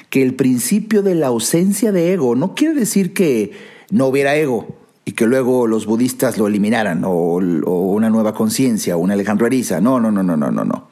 que 0.10 0.24
el 0.24 0.36
principio 0.36 1.02
de 1.02 1.16
la 1.16 1.28
ausencia 1.28 1.92
de 1.92 2.14
ego 2.14 2.36
no 2.36 2.56
quiere 2.56 2.74
decir 2.74 3.14
que 3.14 3.52
no 3.90 4.08
hubiera 4.08 4.36
ego 4.36 4.78
y 5.06 5.12
que 5.12 5.26
luego 5.26 5.68
los 5.68 5.86
budistas 5.86 6.38
lo 6.38 6.48
eliminaran 6.48 7.04
o, 7.04 7.36
una 7.36 8.10
nueva 8.10 8.34
conciencia 8.34 8.96
o 8.96 9.00
un 9.00 9.12
Alejandro 9.12 9.46
Ariza. 9.46 9.82
No, 9.82 10.00
no, 10.00 10.12
no, 10.12 10.24
no, 10.24 10.38
no, 10.38 10.52
no, 10.52 10.64
no. 10.64 10.88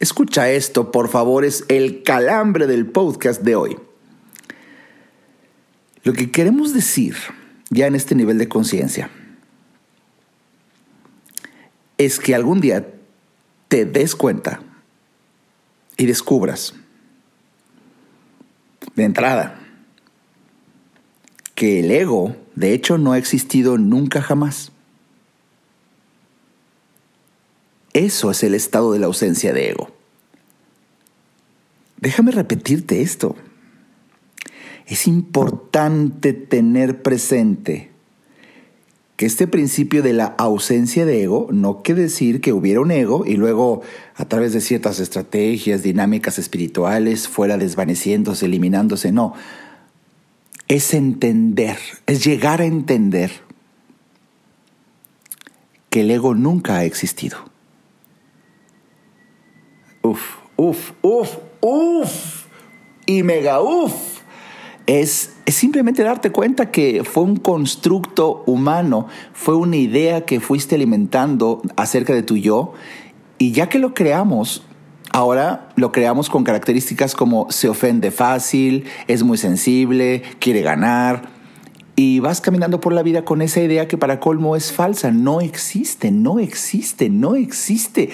Escucha 0.00 0.50
esto, 0.50 0.90
por 0.90 1.08
favor, 1.08 1.44
es 1.44 1.64
el 1.68 2.02
calambre 2.02 2.66
del 2.66 2.86
podcast 2.86 3.42
de 3.42 3.54
hoy. 3.54 3.76
Lo 6.02 6.12
que 6.12 6.30
queremos 6.30 6.72
decir 6.72 7.16
ya 7.70 7.86
en 7.86 7.94
este 7.94 8.14
nivel 8.14 8.38
de 8.38 8.48
conciencia 8.48 9.10
es 11.98 12.18
que 12.18 12.34
algún 12.34 12.60
día 12.60 12.86
te 13.68 13.84
des 13.84 14.16
cuenta 14.16 14.60
y 15.96 16.06
descubras 16.06 16.74
de 18.94 19.04
entrada 19.04 19.60
que 21.54 21.80
el 21.80 21.90
ego 21.90 22.36
de 22.54 22.72
hecho 22.72 22.98
no 22.98 23.12
ha 23.12 23.18
existido 23.18 23.78
nunca 23.78 24.22
jamás. 24.22 24.72
Eso 27.92 28.30
es 28.30 28.42
el 28.42 28.54
estado 28.54 28.92
de 28.92 29.00
la 29.00 29.06
ausencia 29.06 29.52
de 29.52 29.70
ego. 29.70 29.90
Déjame 31.96 32.30
repetirte 32.30 33.02
esto. 33.02 33.34
Es 34.86 35.06
importante 35.08 36.32
tener 36.32 37.02
presente 37.02 37.90
que 39.18 39.26
este 39.26 39.48
principio 39.48 40.04
de 40.04 40.12
la 40.12 40.26
ausencia 40.26 41.04
de 41.04 41.24
ego 41.24 41.48
no 41.50 41.82
quiere 41.82 42.02
decir 42.02 42.40
que 42.40 42.52
hubiera 42.52 42.80
un 42.80 42.92
ego 42.92 43.26
y 43.26 43.34
luego 43.34 43.82
a 44.14 44.26
través 44.26 44.52
de 44.52 44.60
ciertas 44.60 45.00
estrategias, 45.00 45.82
dinámicas 45.82 46.38
espirituales, 46.38 47.26
fuera 47.26 47.58
desvaneciéndose, 47.58 48.46
eliminándose. 48.46 49.10
No, 49.10 49.34
es 50.68 50.94
entender, 50.94 51.78
es 52.06 52.24
llegar 52.24 52.60
a 52.60 52.66
entender 52.66 53.32
que 55.90 56.02
el 56.02 56.12
ego 56.12 56.36
nunca 56.36 56.76
ha 56.76 56.84
existido. 56.84 57.38
Uf, 60.00 60.36
uf, 60.54 60.92
uf, 61.02 61.38
uf 61.60 62.44
y 63.04 63.24
mega 63.24 63.62
uf. 63.62 64.17
Es, 64.88 65.34
es, 65.44 65.54
simplemente 65.54 66.02
darte 66.02 66.32
cuenta 66.32 66.70
que 66.70 67.04
fue 67.04 67.22
un 67.22 67.36
constructo 67.36 68.42
humano, 68.46 69.06
fue 69.34 69.54
una 69.54 69.76
idea 69.76 70.24
que 70.24 70.40
fuiste 70.40 70.74
alimentando 70.74 71.62
acerca 71.76 72.14
de 72.14 72.22
tu 72.22 72.38
yo, 72.38 72.72
y 73.36 73.52
ya 73.52 73.68
que 73.68 73.78
lo 73.78 73.92
creamos, 73.92 74.64
ahora 75.12 75.68
lo 75.76 75.92
creamos 75.92 76.30
con 76.30 76.42
características 76.42 77.14
como 77.14 77.50
se 77.50 77.68
ofende 77.68 78.10
fácil, 78.10 78.84
es 79.08 79.22
muy 79.22 79.36
sensible, 79.36 80.22
quiere 80.38 80.62
ganar, 80.62 81.28
y 81.94 82.20
vas 82.20 82.40
caminando 82.40 82.80
por 82.80 82.92
la 82.92 83.02
vida 83.02 83.26
con 83.26 83.42
esa 83.42 83.60
idea 83.60 83.88
que 83.88 83.98
para 83.98 84.20
colmo 84.20 84.56
es 84.56 84.72
falsa, 84.72 85.10
no 85.10 85.42
existe, 85.42 86.10
no 86.10 86.38
existe, 86.38 87.10
no 87.10 87.34
existe, 87.34 88.10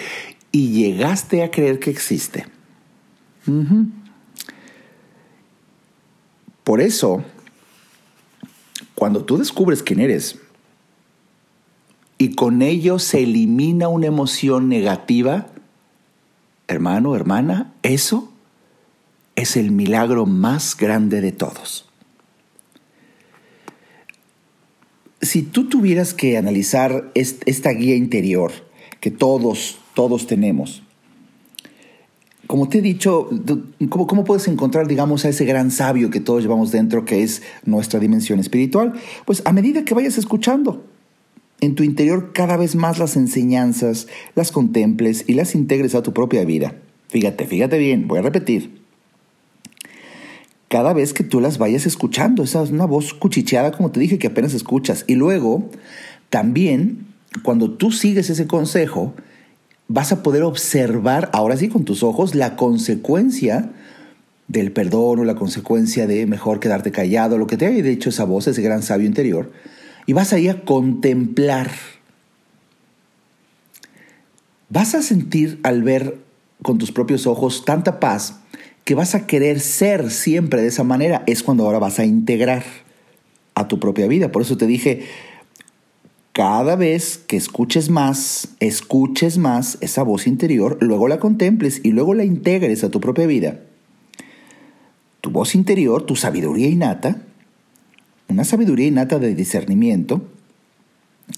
y 0.51 0.71
llegaste 0.71 1.45
a 1.45 1.51
creer 1.51 1.79
que 1.79 1.91
existe. 1.91 2.47
Por 6.65 6.81
eso, 6.81 7.23
cuando 8.95 9.25
tú 9.25 9.37
descubres 9.37 9.83
quién 9.83 10.01
eres 10.01 10.39
y 12.17 12.35
con 12.35 12.63
ello 12.63 12.99
se 12.99 13.23
elimina 13.23 13.89
una 13.89 14.07
emoción 14.07 14.71
negativa, 14.71 15.49
hermano, 16.69 17.15
hermana, 17.15 17.75
eso 17.83 18.33
es 19.37 19.57
el 19.57 19.73
milagro 19.73 20.25
más 20.25 20.77
grande 20.77 21.21
de 21.21 21.33
todos. 21.33 21.87
Si 25.21 25.43
tú 25.43 25.69
tuvieras 25.69 26.15
que 26.15 26.39
analizar 26.39 27.11
esta 27.15 27.71
guía 27.71 27.97
interior 27.97 28.53
que 29.01 29.11
todos, 29.11 29.79
todos 29.95 30.27
tenemos, 30.27 30.84
como 32.47 32.69
te 32.69 32.79
he 32.79 32.83
dicho, 32.83 33.29
¿cómo, 33.89 34.07
¿cómo, 34.07 34.25
puedes 34.25 34.49
encontrar, 34.49 34.87
digamos, 34.87 35.25
a 35.25 35.29
ese 35.29 35.45
gran 35.45 35.71
sabio 35.71 36.11
que 36.11 36.21
todos 36.21 36.43
llevamos 36.43 36.71
dentro, 36.71 37.05
que 37.05 37.23
es 37.23 37.43
nuestra 37.65 38.01
dimensión 38.01 38.39
espiritual? 38.39 38.95
Pues 39.25 39.43
a 39.45 39.53
medida 39.53 39.85
que 39.85 39.95
vayas 39.95 40.19
escuchando 40.19 40.85
en 41.61 41.75
tu 41.75 41.83
interior 41.83 42.33
cada 42.33 42.57
vez 42.57 42.75
más 42.77 42.99
las 42.99 43.17
enseñanzas, 43.17 44.07
las 44.35 44.53
contemples 44.53 45.25
y 45.27 45.35
las 45.35 45.55
integres 45.55 45.95
a 45.95 46.03
tu 46.03 46.13
propia 46.13 46.45
vida. 46.45 46.75
Fíjate, 47.09 47.47
fíjate 47.47 47.79
bien, 47.79 48.09
voy 48.09 48.19
a 48.19 48.23
repetir. 48.23 48.83
Cada 50.69 50.93
vez 50.93 51.13
que 51.13 51.25
tú 51.25 51.41
las 51.41 51.59
vayas 51.59 51.87
escuchando, 51.87 52.43
esa 52.43 52.63
es 52.63 52.71
una 52.71 52.85
voz 52.85 53.15
cuchicheada, 53.15 53.73
como 53.73 53.91
te 53.91 54.01
dije, 54.01 54.19
que 54.19 54.27
apenas 54.27 54.55
escuchas. 54.55 55.05
Y 55.07 55.15
luego, 55.15 55.71
también, 56.31 57.07
cuando 57.45 57.71
tú 57.71 57.93
sigues 57.93 58.29
ese 58.29 58.47
consejo, 58.47 59.15
vas 59.89 60.13
a 60.13 60.23
poder 60.23 60.43
observar, 60.43 61.31
ahora 61.33 61.57
sí 61.57 61.69
con 61.69 61.85
tus 61.85 62.03
ojos, 62.03 62.35
la 62.35 62.57
consecuencia 62.57 63.71
del 64.49 64.73
perdón 64.73 65.21
o 65.21 65.25
la 65.25 65.35
consecuencia 65.35 66.07
de 66.07 66.27
mejor 66.27 66.61
quedarte 66.61 66.93
callado, 66.93 67.39
lo 67.39 67.47
que 67.47 67.57
te 67.57 67.67
haya 67.67 67.83
dicho 67.83 68.11
esa 68.11 68.25
voz, 68.25 68.47
ese 68.47 68.63
gran 68.63 68.83
sabio 68.83 69.07
interior, 69.07 69.53
y 70.07 70.13
vas 70.13 70.33
a 70.33 70.39
ir 70.39 70.51
a 70.51 70.65
contemplar. 70.65 71.71
Vas 74.69 74.95
a 74.95 75.03
sentir 75.03 75.61
al 75.63 75.83
ver 75.83 76.19
con 76.63 76.79
tus 76.79 76.93
propios 76.93 77.27
ojos 77.27 77.65
tanta 77.65 78.01
paz 78.01 78.41
que 78.85 78.95
vas 78.95 79.15
a 79.15 79.27
querer 79.27 79.61
ser 79.61 80.11
siempre 80.11 80.63
de 80.63 80.69
esa 80.69 80.85
manera. 80.85 81.23
Es 81.27 81.43
cuando 81.43 81.65
ahora 81.65 81.79
vas 81.79 81.99
a 81.99 82.05
integrar 82.05 82.65
a 83.55 83.69
tu 83.69 83.81
propia 83.81 84.07
vida. 84.09 84.31
Por 84.33 84.43
eso 84.43 84.57
te 84.57 84.67
dije, 84.67 85.05
cada 86.35 86.75
vez 86.75 87.19
que 87.29 87.37
escuches 87.37 87.91
más, 87.91 88.49
escuches 88.59 89.39
más 89.39 89.79
esa 89.81 90.03
voz 90.03 90.27
interior, 90.27 90.79
luego 90.81 91.07
la 91.07 91.21
contemples 91.21 91.81
y 91.85 91.93
luego 91.93 92.13
la 92.13 92.25
integres 92.25 92.83
a 92.83 92.91
tu 92.91 93.01
propia 93.01 93.29
vida. 93.29 93.61
Tu 95.21 95.31
voz 95.31 95.55
interior, 95.55 96.03
tu 96.03 96.17
sabiduría 96.17 96.67
innata, 96.67 97.23
una 98.27 98.43
sabiduría 98.43 98.89
innata 98.89 99.21
de 99.21 99.37
discernimiento, 99.37 100.23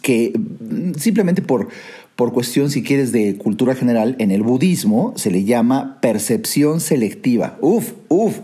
que 0.00 0.32
mm, 0.34 0.94
simplemente 0.94 1.42
por, 1.42 1.68
por 2.16 2.32
cuestión, 2.32 2.70
si 2.70 2.82
quieres, 2.82 3.12
de 3.12 3.36
cultura 3.36 3.74
general, 3.74 4.16
en 4.18 4.30
el 4.30 4.42
budismo 4.42 5.12
se 5.16 5.30
le 5.30 5.44
llama 5.44 6.00
percepción 6.00 6.80
selectiva. 6.80 7.58
Uf, 7.60 7.92
uf, 8.08 8.38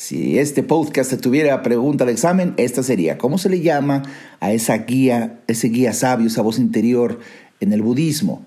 si 0.00 0.38
este 0.38 0.62
podcast 0.62 1.14
tuviera 1.20 1.62
pregunta 1.62 2.06
de 2.06 2.12
examen, 2.12 2.54
esta 2.56 2.82
sería, 2.82 3.18
¿cómo 3.18 3.36
se 3.36 3.50
le 3.50 3.60
llama 3.60 4.02
a 4.40 4.50
esa 4.50 4.78
guía, 4.78 5.40
ese 5.46 5.68
guía 5.68 5.92
sabio, 5.92 6.28
esa 6.28 6.40
voz 6.40 6.58
interior 6.58 7.20
en 7.60 7.74
el 7.74 7.82
budismo? 7.82 8.42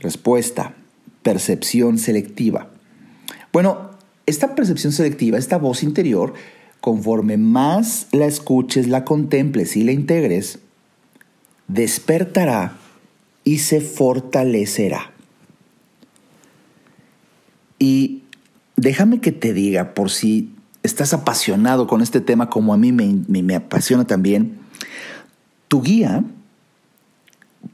Respuesta, 0.00 0.74
percepción 1.22 1.98
selectiva. 1.98 2.70
Bueno, 3.52 3.90
esta 4.24 4.54
percepción 4.54 4.94
selectiva, 4.94 5.36
esta 5.36 5.58
voz 5.58 5.82
interior, 5.82 6.32
conforme 6.80 7.36
más 7.36 8.06
la 8.10 8.24
escuches, 8.24 8.88
la 8.88 9.04
contemples 9.04 9.76
y 9.76 9.84
la 9.84 9.92
integres, 9.92 10.58
despertará 11.68 12.78
y 13.44 13.58
se 13.58 13.82
fortalecerá. 13.82 15.12
Y 17.78 18.22
déjame 18.76 19.20
que 19.20 19.32
te 19.32 19.52
diga, 19.52 19.92
por 19.92 20.10
si 20.10 20.53
estás 20.84 21.14
apasionado 21.14 21.88
con 21.88 22.02
este 22.02 22.20
tema 22.20 22.50
como 22.50 22.72
a 22.72 22.76
mí 22.76 22.92
me, 22.92 23.54
apasiona 23.56 24.06
también, 24.06 24.58
tu 25.66 25.82
guía 25.82 26.22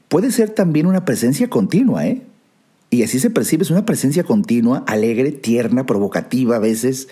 puede 0.09 0.31
ser 0.31 0.51
también 0.51 0.87
una 0.87 1.05
presencia 1.05 1.51
continua, 1.51 2.07
¿eh? 2.07 2.23
Y 2.89 3.03
así 3.03 3.21
se 3.21 3.31
percibe, 3.31 3.63
es 3.63 3.71
una 3.71 3.85
presencia 3.85 4.25
continua, 4.25 4.85
alegre, 4.87 5.31
tierna, 5.33 5.87
provocativa 5.87 6.57
a 6.57 6.61
veces, 6.61 7.09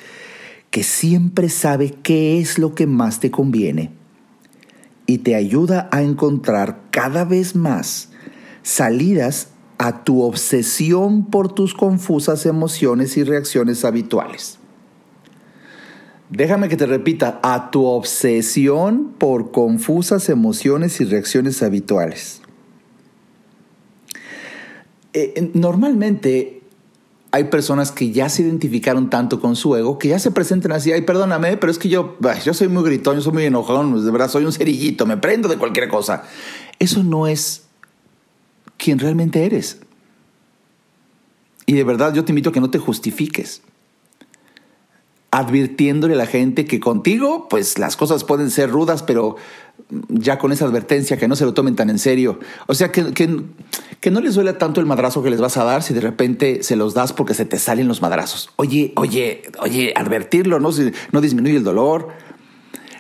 que 0.71 0.83
siempre 0.83 1.49
sabe 1.49 1.95
qué 2.03 2.41
es 2.41 2.59
lo 2.59 2.75
que 2.75 2.87
más 2.87 3.21
te 3.21 3.31
conviene 3.31 3.91
y 5.07 5.19
te 5.19 5.35
ayuda 5.35 5.89
a 5.93 6.03
encontrar 6.03 6.81
cada 6.91 7.25
vez 7.25 7.55
más 7.55 8.11
salidas 8.63 9.49
a 9.79 10.05
tu 10.05 10.23
obsesión 10.23 11.27
por 11.27 11.53
tus 11.53 11.75
confusas 11.75 12.45
emociones 12.45 13.17
y 13.17 13.25
reacciones 13.25 13.85
habituales. 13.85 14.59
Déjame 16.31 16.69
que 16.69 16.77
te 16.77 16.87
repita, 16.87 17.41
a 17.43 17.71
tu 17.71 17.87
obsesión 17.87 19.15
por 19.19 19.51
confusas 19.51 20.29
emociones 20.29 21.01
y 21.01 21.05
reacciones 21.05 21.63
habituales. 21.63 22.43
Eh, 25.15 25.51
normalmente 25.55 26.61
hay 27.31 27.45
personas 27.45 27.93
que 27.93 28.11
ya 28.11 28.29
se 28.29 28.43
identificaron 28.43 29.09
tanto 29.11 29.41
con 29.41 29.57
su 29.57 29.75
ego 29.77 29.99
que 29.99 30.09
ya 30.09 30.19
se 30.19 30.31
presentan 30.31 30.73
así, 30.73 30.93
ay, 30.93 31.03
perdóname, 31.03 31.57
pero 31.57 31.71
es 31.71 31.79
que 31.79 31.89
yo, 31.89 32.17
yo 32.45 32.55
soy 32.55 32.69
muy 32.69 32.85
gritón, 32.85 33.17
yo 33.17 33.23
soy 33.23 33.33
muy 33.33 33.45
enojado, 33.45 34.01
de 34.01 34.11
verdad 34.11 34.29
soy 34.29 34.45
un 34.45 34.53
cerillito, 34.53 35.07
me 35.07 35.17
prendo 35.17 35.49
de 35.49 35.57
cualquier 35.57 35.89
cosa. 35.89 36.25
Eso 36.79 37.03
no 37.03 37.27
es 37.27 37.65
quien 38.77 38.99
realmente 38.99 39.45
eres. 39.45 39.81
Y 41.65 41.73
de 41.73 41.85
verdad 41.85 42.15
yo 42.15 42.25
te 42.25 42.33
invito 42.33 42.51
a 42.51 42.53
que 42.53 42.61
no 42.61 42.71
te 42.71 42.79
justifiques 42.79 43.63
advirtiéndole 45.31 46.15
a 46.15 46.17
la 46.17 46.27
gente 46.27 46.65
que 46.65 46.81
contigo, 46.81 47.49
pues 47.49 47.79
las 47.79 47.97
cosas 47.97 48.25
pueden 48.25 48.51
ser 48.51 48.71
rudas, 48.71 49.03
pero 49.03 49.37
ya 50.09 50.39
con 50.39 50.53
esa 50.53 50.65
advertencia, 50.65 51.17
que 51.17 51.29
no 51.29 51.37
se 51.37 51.45
lo 51.45 51.55
tomen 51.55 51.77
tan 51.77 51.91
en 51.91 51.99
serio. 51.99 52.41
O 52.67 52.75
sea, 52.75 52.93
que, 52.93 53.13
que, 53.13 54.11
no 54.11 54.21
les 54.21 54.35
duela 54.35 54.59
tanto 54.59 54.81
el 54.81 54.87
madrazo 54.87 55.23
que 55.23 55.31
les 55.31 55.41
vas 55.41 55.57
a 55.57 55.65
dar 55.65 55.83
si 55.83 55.95
de 55.95 56.01
repente 56.01 56.63
se 56.63 56.77
los 56.77 56.95
das 56.95 57.13
porque 57.13 57.35
se 57.35 57.45
te 57.45 57.59
salen 57.59 57.89
los 57.89 58.03
madrazos. 58.03 58.51
Oye, 58.57 58.93
oye, 58.97 59.43
oye, 59.61 59.93
advertirlo, 59.97 60.61
no, 60.61 60.71
no 61.13 61.21
disminuye 61.21 61.57
el 61.57 61.65
dolor. 61.65 62.09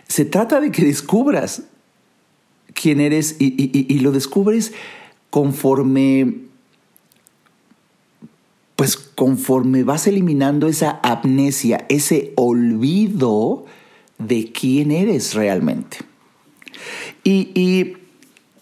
Se 0.06 0.25
trata 0.25 0.61
de 0.61 0.70
que 0.70 0.85
descubras 0.85 1.62
quién 2.75 3.00
eres 3.00 3.37
y, 3.38 3.99
lo 4.00 4.12
descubres 4.12 4.73
conforme 5.30 6.47
pues 8.78 8.97
conforme 8.97 9.82
vas 9.82 10.06
eliminando 10.06 10.68
esa 10.68 11.00
amnesia, 11.02 11.85
ese 11.88 12.32
olvido 12.37 13.66
de 14.18 14.52
quién 14.52 14.92
eres 14.92 15.35
realmente. 15.35 15.99
Y, 17.25 17.97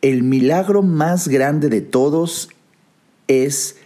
El 0.01 0.23
milagro 0.23 0.83
más 0.83 1.29
grande 1.29 1.69
de 1.69 1.81
todos 1.81 2.49
es 3.27 3.77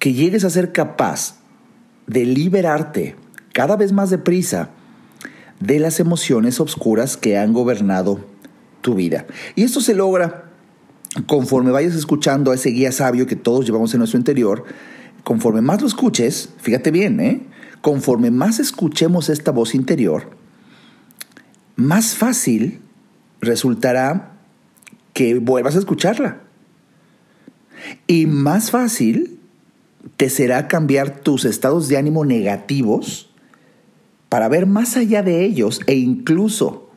que 0.00 0.12
llegues 0.12 0.44
a 0.44 0.50
ser 0.50 0.72
capaz 0.72 1.36
de 2.08 2.26
liberarte 2.26 3.14
cada 3.52 3.76
vez 3.76 3.92
más 3.92 4.10
deprisa 4.10 4.70
de 5.62 5.78
las 5.78 6.00
emociones 6.00 6.60
obscuras 6.60 7.16
que 7.16 7.38
han 7.38 7.52
gobernado 7.52 8.20
tu 8.80 8.94
vida. 8.94 9.26
Y 9.54 9.62
esto 9.62 9.80
se 9.80 9.94
logra 9.94 10.50
conforme 11.26 11.70
vayas 11.70 11.94
escuchando 11.94 12.50
a 12.50 12.54
ese 12.54 12.70
guía 12.70 12.90
sabio 12.90 13.26
que 13.26 13.36
todos 13.36 13.64
llevamos 13.64 13.94
en 13.94 13.98
nuestro 13.98 14.18
interior, 14.18 14.64
conforme 15.24 15.60
más 15.60 15.80
lo 15.80 15.86
escuches, 15.86 16.48
fíjate 16.58 16.90
bien, 16.90 17.20
¿eh? 17.20 17.42
conforme 17.80 18.30
más 18.30 18.58
escuchemos 18.58 19.28
esta 19.28 19.50
voz 19.50 19.74
interior, 19.74 20.30
más 21.76 22.16
fácil 22.16 22.80
resultará 23.40 24.32
que 25.12 25.38
vuelvas 25.38 25.76
a 25.76 25.80
escucharla. 25.80 26.40
Y 28.06 28.26
más 28.26 28.70
fácil 28.70 29.38
te 30.16 30.30
será 30.30 30.68
cambiar 30.68 31.20
tus 31.20 31.44
estados 31.44 31.88
de 31.88 31.96
ánimo 31.96 32.24
negativos 32.24 33.31
para 34.32 34.48
ver 34.48 34.64
más 34.64 34.96
allá 34.96 35.22
de 35.22 35.44
ellos 35.44 35.82
e 35.86 35.94
incluso 35.94 36.88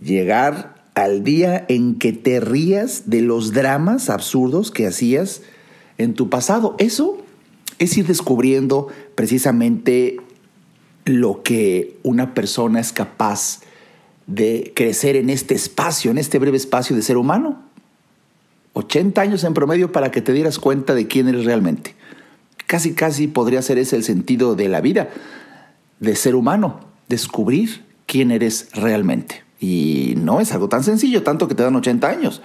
llegar 0.00 0.82
al 0.94 1.24
día 1.24 1.66
en 1.68 1.98
que 1.98 2.14
te 2.14 2.40
rías 2.40 3.10
de 3.10 3.20
los 3.20 3.52
dramas 3.52 4.08
absurdos 4.08 4.70
que 4.70 4.86
hacías 4.86 5.42
en 5.98 6.14
tu 6.14 6.30
pasado. 6.30 6.74
Eso 6.78 7.18
es 7.78 7.98
ir 7.98 8.06
descubriendo 8.06 8.88
precisamente 9.14 10.16
lo 11.04 11.42
que 11.42 11.98
una 12.02 12.32
persona 12.32 12.80
es 12.80 12.94
capaz 12.94 13.60
de 14.26 14.72
crecer 14.74 15.16
en 15.16 15.28
este 15.28 15.54
espacio, 15.54 16.10
en 16.10 16.16
este 16.16 16.38
breve 16.38 16.56
espacio 16.56 16.96
de 16.96 17.02
ser 17.02 17.18
humano. 17.18 17.60
80 18.72 19.20
años 19.20 19.44
en 19.44 19.52
promedio 19.52 19.92
para 19.92 20.10
que 20.10 20.22
te 20.22 20.32
dieras 20.32 20.58
cuenta 20.58 20.94
de 20.94 21.06
quién 21.06 21.28
eres 21.28 21.44
realmente. 21.44 21.94
Casi, 22.66 22.94
casi 22.94 23.26
podría 23.26 23.60
ser 23.60 23.76
ese 23.76 23.96
el 23.96 24.02
sentido 24.02 24.54
de 24.54 24.70
la 24.70 24.80
vida, 24.80 25.10
de 26.02 26.16
ser 26.16 26.34
humano, 26.34 26.80
descubrir 27.08 27.84
quién 28.06 28.32
eres 28.32 28.68
realmente. 28.74 29.44
Y 29.60 30.14
no 30.16 30.40
es 30.40 30.52
algo 30.52 30.68
tan 30.68 30.82
sencillo, 30.82 31.22
tanto 31.22 31.46
que 31.46 31.54
te 31.54 31.62
dan 31.62 31.76
80 31.76 32.08
años. 32.08 32.42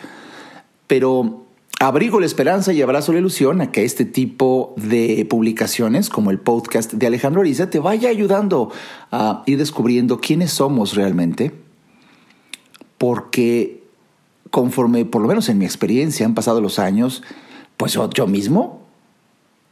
Pero 0.86 1.48
abrigo 1.80 2.20
la 2.20 2.28
esperanza 2.28 2.72
y 2.72 2.84
abrazo 2.84 3.13
la 3.13 3.20
ilusión 3.20 3.60
a 3.62 3.72
que 3.72 3.84
este 3.84 4.06
tipo 4.06 4.76
de 4.78 5.26
publicaciones, 5.28 6.10
como 6.10 6.30
el 6.30 6.39
podcast 6.39 6.93
de 6.93 7.08
Alejandro 7.08 7.41
Ariza, 7.41 7.72
te 7.72 7.80
vaya 7.80 8.10
ayudando 8.10 8.72
a 9.12 9.41
ir 9.48 9.58
descubriendo 9.58 10.22
quiénes 10.22 10.52
somos 10.52 10.93
realmente. 10.93 11.52
Porque 13.00 13.84
conforme, 14.52 15.04
por 15.06 15.24
lo 15.24 15.28
menos 15.28 15.50
en 15.50 15.58
mi 15.58 15.65
experiencia, 15.65 16.28
han 16.28 16.36
pasado 16.36 16.62
los 16.62 16.78
años, 16.78 17.24
pues 17.76 17.93
yo, 17.93 18.08
yo 18.12 18.28
mismo, 18.28 18.87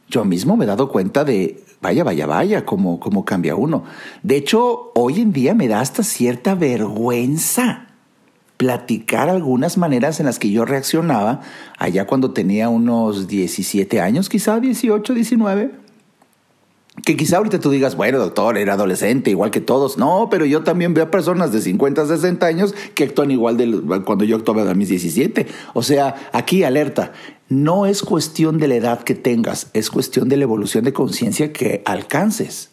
yo 0.08 0.24
mismo 0.24 0.56
me 0.56 0.64
he 0.64 0.68
dado 0.68 0.88
cuenta 0.88 1.24
de, 1.24 1.62
vaya, 1.80 2.04
vaya, 2.04 2.26
vaya, 2.26 2.64
cómo, 2.64 3.00
cómo 3.00 3.24
cambia 3.24 3.56
uno. 3.56 3.84
De 4.22 4.36
hecho, 4.36 4.92
hoy 4.94 5.20
en 5.20 5.32
día 5.32 5.54
me 5.54 5.68
da 5.68 5.80
hasta 5.80 6.02
cierta 6.02 6.54
vergüenza 6.54 7.86
platicar 8.56 9.28
algunas 9.28 9.76
maneras 9.76 10.18
en 10.20 10.26
las 10.26 10.38
que 10.38 10.50
yo 10.50 10.64
reaccionaba 10.64 11.40
allá 11.78 12.06
cuando 12.06 12.32
tenía 12.32 12.68
unos 12.68 13.28
17 13.28 14.00
años, 14.00 14.28
quizá 14.28 14.60
18, 14.60 15.12
19 15.12 15.85
que 17.04 17.16
quizá 17.16 17.36
ahorita 17.36 17.60
tú 17.60 17.70
digas, 17.70 17.94
bueno, 17.96 18.18
doctor, 18.18 18.56
era 18.56 18.74
adolescente, 18.74 19.30
igual 19.30 19.50
que 19.50 19.60
todos. 19.60 19.98
No, 19.98 20.28
pero 20.30 20.46
yo 20.46 20.62
también 20.62 20.94
veo 20.94 21.04
a 21.04 21.10
personas 21.10 21.52
de 21.52 21.60
50, 21.60 22.06
60 22.06 22.46
años 22.46 22.74
que 22.94 23.04
actúan 23.04 23.30
igual 23.30 23.56
de 23.56 23.80
cuando 24.04 24.24
yo 24.24 24.36
actuaba 24.36 24.68
a 24.70 24.74
mis 24.74 24.88
17. 24.88 25.46
O 25.74 25.82
sea, 25.82 26.14
aquí 26.32 26.64
alerta. 26.64 27.12
No 27.48 27.86
es 27.86 28.02
cuestión 28.02 28.58
de 28.58 28.68
la 28.68 28.74
edad 28.76 29.02
que 29.02 29.14
tengas, 29.14 29.70
es 29.72 29.90
cuestión 29.90 30.28
de 30.28 30.36
la 30.36 30.44
evolución 30.44 30.84
de 30.84 30.92
conciencia 30.92 31.52
que 31.52 31.82
alcances. 31.84 32.70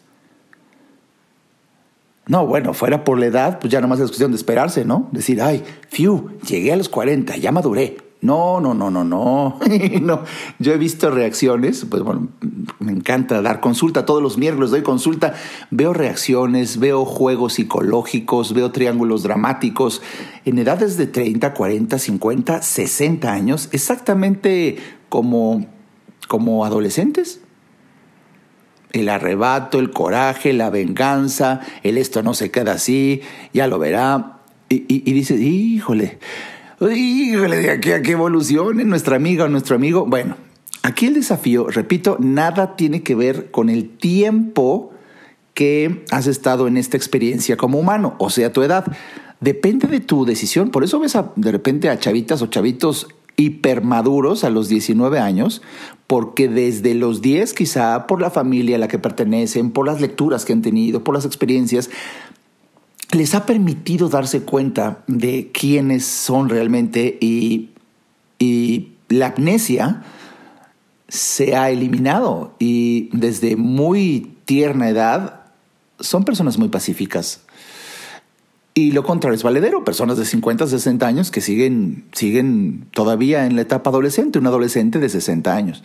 No, 2.26 2.46
bueno, 2.46 2.72
fuera 2.72 3.04
por 3.04 3.18
la 3.18 3.26
edad, 3.26 3.58
pues 3.60 3.70
ya 3.70 3.80
nomás 3.80 4.00
es 4.00 4.06
cuestión 4.06 4.30
de 4.30 4.36
esperarse, 4.36 4.84
¿no? 4.84 5.08
Decir, 5.12 5.42
ay, 5.42 5.62
fiu, 5.88 6.30
llegué 6.48 6.72
a 6.72 6.76
los 6.76 6.88
40, 6.88 7.36
ya 7.36 7.52
maduré. 7.52 7.98
No, 8.24 8.58
no, 8.58 8.72
no, 8.72 8.90
no, 8.90 9.04
no. 9.04 9.58
no. 10.00 10.22
Yo 10.58 10.72
he 10.72 10.78
visto 10.78 11.10
reacciones, 11.10 11.84
pues 11.84 12.02
bueno, 12.02 12.28
me 12.78 12.90
encanta 12.90 13.42
dar 13.42 13.60
consulta, 13.60 14.06
todos 14.06 14.22
los 14.22 14.38
miércoles 14.38 14.70
doy 14.70 14.82
consulta, 14.82 15.34
veo 15.70 15.92
reacciones, 15.92 16.78
veo 16.78 17.04
juegos 17.04 17.52
psicológicos, 17.52 18.54
veo 18.54 18.72
triángulos 18.72 19.24
dramáticos 19.24 20.00
en 20.46 20.58
edades 20.58 20.96
de 20.96 21.06
30, 21.06 21.52
40, 21.52 21.98
50, 21.98 22.62
60 22.62 23.30
años, 23.30 23.68
exactamente 23.72 24.78
como, 25.10 25.66
como 26.26 26.64
adolescentes. 26.64 27.42
El 28.92 29.10
arrebato, 29.10 29.78
el 29.78 29.90
coraje, 29.90 30.54
la 30.54 30.70
venganza, 30.70 31.60
el 31.82 31.98
esto 31.98 32.22
no 32.22 32.32
se 32.32 32.50
queda 32.50 32.72
así, 32.72 33.20
ya 33.52 33.66
lo 33.66 33.78
verá. 33.78 34.38
Y, 34.70 34.86
y, 34.88 35.12
y 35.12 35.74
híjole, 35.74 36.18
Híjole, 36.92 37.58
de 37.58 37.70
aquí 37.70 37.92
a 37.92 38.02
que 38.02 38.12
evolucione 38.12 38.84
nuestra 38.84 39.16
amiga 39.16 39.44
o 39.44 39.48
nuestro 39.48 39.76
amigo. 39.76 40.04
Bueno, 40.06 40.36
aquí 40.82 41.06
el 41.06 41.14
desafío, 41.14 41.68
repito, 41.68 42.16
nada 42.20 42.76
tiene 42.76 43.02
que 43.02 43.14
ver 43.14 43.50
con 43.50 43.70
el 43.70 43.88
tiempo 43.88 44.92
que 45.54 46.04
has 46.10 46.26
estado 46.26 46.66
en 46.66 46.76
esta 46.76 46.96
experiencia 46.96 47.56
como 47.56 47.78
humano, 47.78 48.16
o 48.18 48.28
sea, 48.28 48.52
tu 48.52 48.62
edad. 48.62 48.84
Depende 49.40 49.86
de 49.86 50.00
tu 50.00 50.24
decisión. 50.24 50.70
Por 50.70 50.84
eso 50.84 50.98
ves 50.98 51.16
de 51.36 51.52
repente 51.52 51.88
a 51.88 51.98
chavitas 51.98 52.42
o 52.42 52.48
chavitos 52.48 53.08
hipermaduros 53.36 54.44
a 54.44 54.50
los 54.50 54.68
19 54.68 55.18
años, 55.18 55.62
porque 56.06 56.48
desde 56.48 56.94
los 56.94 57.20
10 57.20 57.52
quizá 57.54 58.06
por 58.06 58.20
la 58.20 58.30
familia 58.30 58.76
a 58.76 58.78
la 58.78 58.88
que 58.88 58.98
pertenecen, 58.98 59.70
por 59.70 59.86
las 59.86 60.00
lecturas 60.00 60.44
que 60.44 60.52
han 60.52 60.62
tenido, 60.62 61.02
por 61.02 61.14
las 61.14 61.24
experiencias, 61.24 61.90
les 63.14 63.34
ha 63.34 63.46
permitido 63.46 64.08
darse 64.08 64.42
cuenta 64.42 65.04
de 65.06 65.50
quiénes 65.52 66.04
son 66.04 66.48
realmente 66.48 67.18
y, 67.20 67.70
la 69.08 69.28
amnesia 69.28 70.02
se 71.08 71.56
ha 71.56 71.70
eliminado 71.70 72.54
y 72.58 73.08
desde 73.16 73.56
muy 73.56 74.36
tierna 74.44 74.88
edad 74.88 75.44
son 76.00 76.24
personas 76.24 76.58
muy 76.58 76.68
pacíficas. 76.68 77.42
Y 78.74 78.90
lo 78.90 79.04
contrario 79.04 79.36
es 79.36 79.42
valedero, 79.42 79.84
personas 79.84 80.18
de 80.18 80.24
50, 80.24 80.66
60 80.66 81.06
años 81.06 81.30
que 81.30 81.40
siguen, 81.40 82.04
siguen 82.12 82.86
todavía 82.90 83.46
en 83.46 83.56
la 83.56 83.62
etapa 83.62 83.90
adolescente, 83.90 84.38
un 84.38 84.46
adolescente 84.46 84.98
de 84.98 85.08
60 85.08 85.54
años. 85.54 85.82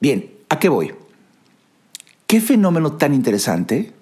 Bien, 0.00 0.30
¿a 0.48 0.58
qué 0.58 0.68
voy? 0.68 0.92
¿Qué 2.26 2.40
fenómeno 2.40 2.92
tan 2.92 3.12
interesante 3.12 3.92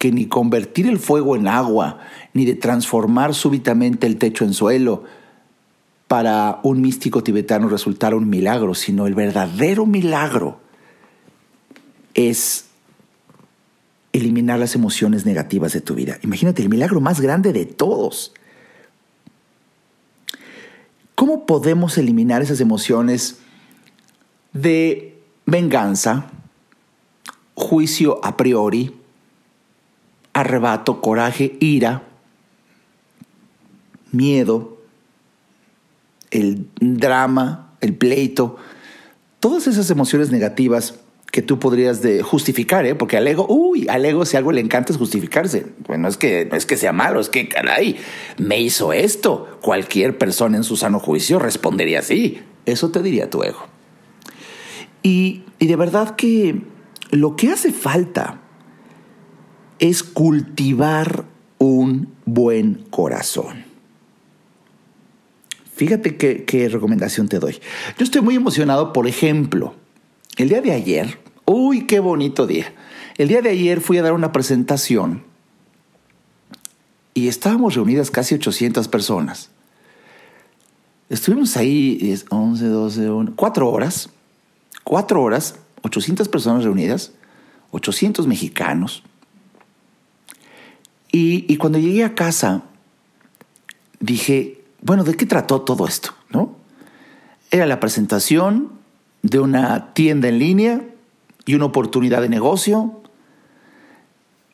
que 0.00 0.10
ni 0.10 0.24
convertir 0.24 0.86
el 0.86 0.98
fuego 0.98 1.36
en 1.36 1.46
agua, 1.46 1.98
ni 2.32 2.46
de 2.46 2.54
transformar 2.54 3.34
súbitamente 3.34 4.06
el 4.06 4.16
techo 4.16 4.46
en 4.46 4.54
suelo, 4.54 5.04
para 6.08 6.58
un 6.62 6.80
místico 6.80 7.22
tibetano 7.22 7.68
resultara 7.68 8.16
un 8.16 8.26
milagro, 8.26 8.74
sino 8.74 9.06
el 9.06 9.14
verdadero 9.14 9.84
milagro 9.84 10.58
es 12.14 12.70
eliminar 14.14 14.58
las 14.58 14.74
emociones 14.74 15.26
negativas 15.26 15.74
de 15.74 15.82
tu 15.82 15.94
vida. 15.94 16.18
Imagínate, 16.22 16.62
el 16.62 16.70
milagro 16.70 17.02
más 17.02 17.20
grande 17.20 17.52
de 17.52 17.66
todos. 17.66 18.32
¿Cómo 21.14 21.44
podemos 21.44 21.98
eliminar 21.98 22.40
esas 22.40 22.62
emociones 22.62 23.40
de 24.54 25.20
venganza, 25.44 26.30
juicio 27.54 28.18
a 28.24 28.38
priori, 28.38 28.94
arrebato, 30.40 31.00
coraje, 31.00 31.56
ira, 31.60 32.02
miedo, 34.12 34.78
el 36.30 36.68
drama, 36.80 37.74
el 37.80 37.94
pleito, 37.94 38.56
todas 39.40 39.66
esas 39.66 39.90
emociones 39.90 40.30
negativas 40.30 41.00
que 41.30 41.42
tú 41.42 41.60
podrías 41.60 42.02
de 42.02 42.22
justificar, 42.22 42.84
¿eh? 42.86 42.94
porque 42.94 43.16
al 43.16 43.26
ego, 43.28 43.46
uy, 43.48 43.86
al 43.88 44.04
ego 44.04 44.24
si 44.24 44.36
algo 44.36 44.50
le 44.50 44.60
encanta 44.60 44.92
es 44.92 44.98
justificarse. 44.98 45.66
Bueno, 45.86 46.08
es 46.08 46.16
que 46.16 46.46
no 46.46 46.56
es 46.56 46.66
que 46.66 46.76
sea 46.76 46.92
malo, 46.92 47.20
es 47.20 47.28
que 47.28 47.48
caray, 47.48 47.96
me 48.36 48.60
hizo 48.60 48.92
esto. 48.92 49.58
Cualquier 49.60 50.18
persona 50.18 50.56
en 50.56 50.64
su 50.64 50.76
sano 50.76 50.98
juicio 50.98 51.38
respondería 51.38 52.00
así. 52.00 52.40
Eso 52.66 52.90
te 52.90 53.00
diría 53.02 53.30
tu 53.30 53.44
ego. 53.44 53.66
Y, 55.02 55.44
y 55.60 55.66
de 55.68 55.76
verdad 55.76 56.16
que 56.16 56.62
lo 57.10 57.36
que 57.36 57.50
hace 57.50 57.72
falta 57.72 58.39
es 59.80 60.02
cultivar 60.02 61.24
un 61.58 62.12
buen 62.26 62.74
corazón. 62.90 63.64
Fíjate 65.74 66.16
qué, 66.16 66.68
recomendación 66.68 67.28
te 67.28 67.38
doy. 67.38 67.58
Yo 67.98 68.04
estoy 68.04 68.20
muy 68.20 68.36
emocionado, 68.36 68.92
por 68.92 69.08
ejemplo, 69.08 69.74
el 70.36 70.50
día 70.50 70.60
de 70.60 70.72
ayer, 70.72 71.18
uy, 71.46 71.86
qué 71.86 72.00
bonito 72.00 72.46
día. 72.46 72.72
El 73.16 73.28
día 73.28 73.40
de 73.40 73.48
ayer 73.48 73.80
fui 73.80 73.96
a 73.96 74.02
dar 74.02 74.12
una 74.12 74.30
presentación 74.30 75.24
y 77.14 77.28
estábamos 77.28 77.74
reunidas 77.74 78.10
casi 78.10 78.34
800 78.34 78.88
personas. 78.88 79.50
Estuvimos 81.08 81.56
ahí 81.56 82.14
11, 82.28 82.66
12, 82.66 83.10
1, 83.10 83.32
4 83.34 83.70
horas, 83.70 84.10
4 84.84 85.22
horas, 85.22 85.56
800 85.82 86.28
personas 86.28 86.64
reunidas, 86.64 87.12
800 87.70 88.26
mexicanos, 88.26 89.02
y, 91.12 91.56
cuando 91.56 91.78
llegué 91.78 92.04
a 92.04 92.14
casa, 92.14 92.62
dije, 93.98 94.62
bueno, 94.80 95.02
¿de 95.02 95.14
qué 95.14 95.26
trató 95.26 95.62
todo 95.62 95.86
esto? 95.86 96.10
¿No? 96.30 96.56
Era 97.50 97.66
la 97.66 97.80
presentación 97.80 98.70
de 99.22 99.40
una 99.40 99.92
tienda 99.92 100.28
en 100.28 100.38
línea 100.38 100.82
y 101.46 101.54
una 101.54 101.64
oportunidad 101.64 102.22
de 102.22 102.28
negocio. 102.28 103.00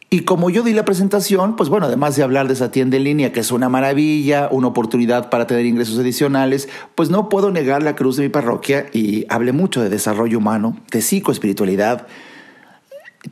Y 0.08 0.20
como 0.20 0.48
yo 0.48 0.62
di 0.62 0.72
la 0.72 0.86
presentación, 0.86 1.56
pues 1.56 1.68
bueno, 1.68 1.86
además 1.86 2.16
de 2.16 2.22
hablar 2.22 2.46
de 2.46 2.54
esa 2.54 2.70
tienda 2.70 2.96
en 2.96 3.04
línea, 3.04 3.32
que 3.32 3.40
es 3.40 3.52
una 3.52 3.68
maravilla, 3.68 4.48
una 4.50 4.68
oportunidad 4.68 5.28
para 5.28 5.46
tener 5.46 5.66
ingresos 5.66 5.98
adicionales, 5.98 6.70
pues 6.94 7.10
no 7.10 7.28
puedo 7.28 7.50
negar 7.50 7.82
la 7.82 7.96
cruz 7.96 8.16
de 8.16 8.22
mi 8.22 8.28
parroquia 8.30 8.86
y 8.94 9.26
hablé 9.28 9.52
mucho 9.52 9.82
de 9.82 9.90
desarrollo 9.90 10.38
humano, 10.38 10.78
de 10.90 11.02
psicoespiritualidad, 11.02 12.06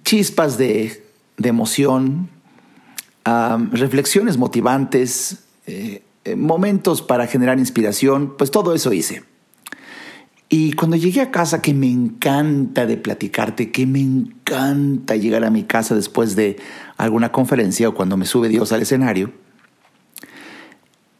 chispas 0.02 0.58
de, 0.58 1.06
de 1.38 1.48
emoción, 1.48 2.28
reflexiones 3.24 4.36
motivantes, 4.36 5.44
eh, 5.66 6.02
eh, 6.24 6.36
momentos 6.36 7.02
para 7.02 7.26
generar 7.26 7.58
inspiración, 7.58 8.34
pues 8.36 8.50
todo 8.50 8.74
eso 8.74 8.92
hice. 8.92 9.24
Y 10.48 10.72
cuando 10.74 10.96
llegué 10.96 11.20
a 11.20 11.30
casa, 11.30 11.62
que 11.62 11.74
me 11.74 11.90
encanta 11.90 12.86
de 12.86 12.96
platicarte, 12.96 13.72
que 13.72 13.86
me 13.86 14.00
encanta 14.00 15.16
llegar 15.16 15.44
a 15.44 15.50
mi 15.50 15.64
casa 15.64 15.94
después 15.94 16.36
de 16.36 16.58
alguna 16.96 17.32
conferencia 17.32 17.88
o 17.88 17.94
cuando 17.94 18.16
me 18.16 18.26
sube 18.26 18.48
Dios 18.48 18.72
al 18.72 18.82
escenario, 18.82 19.32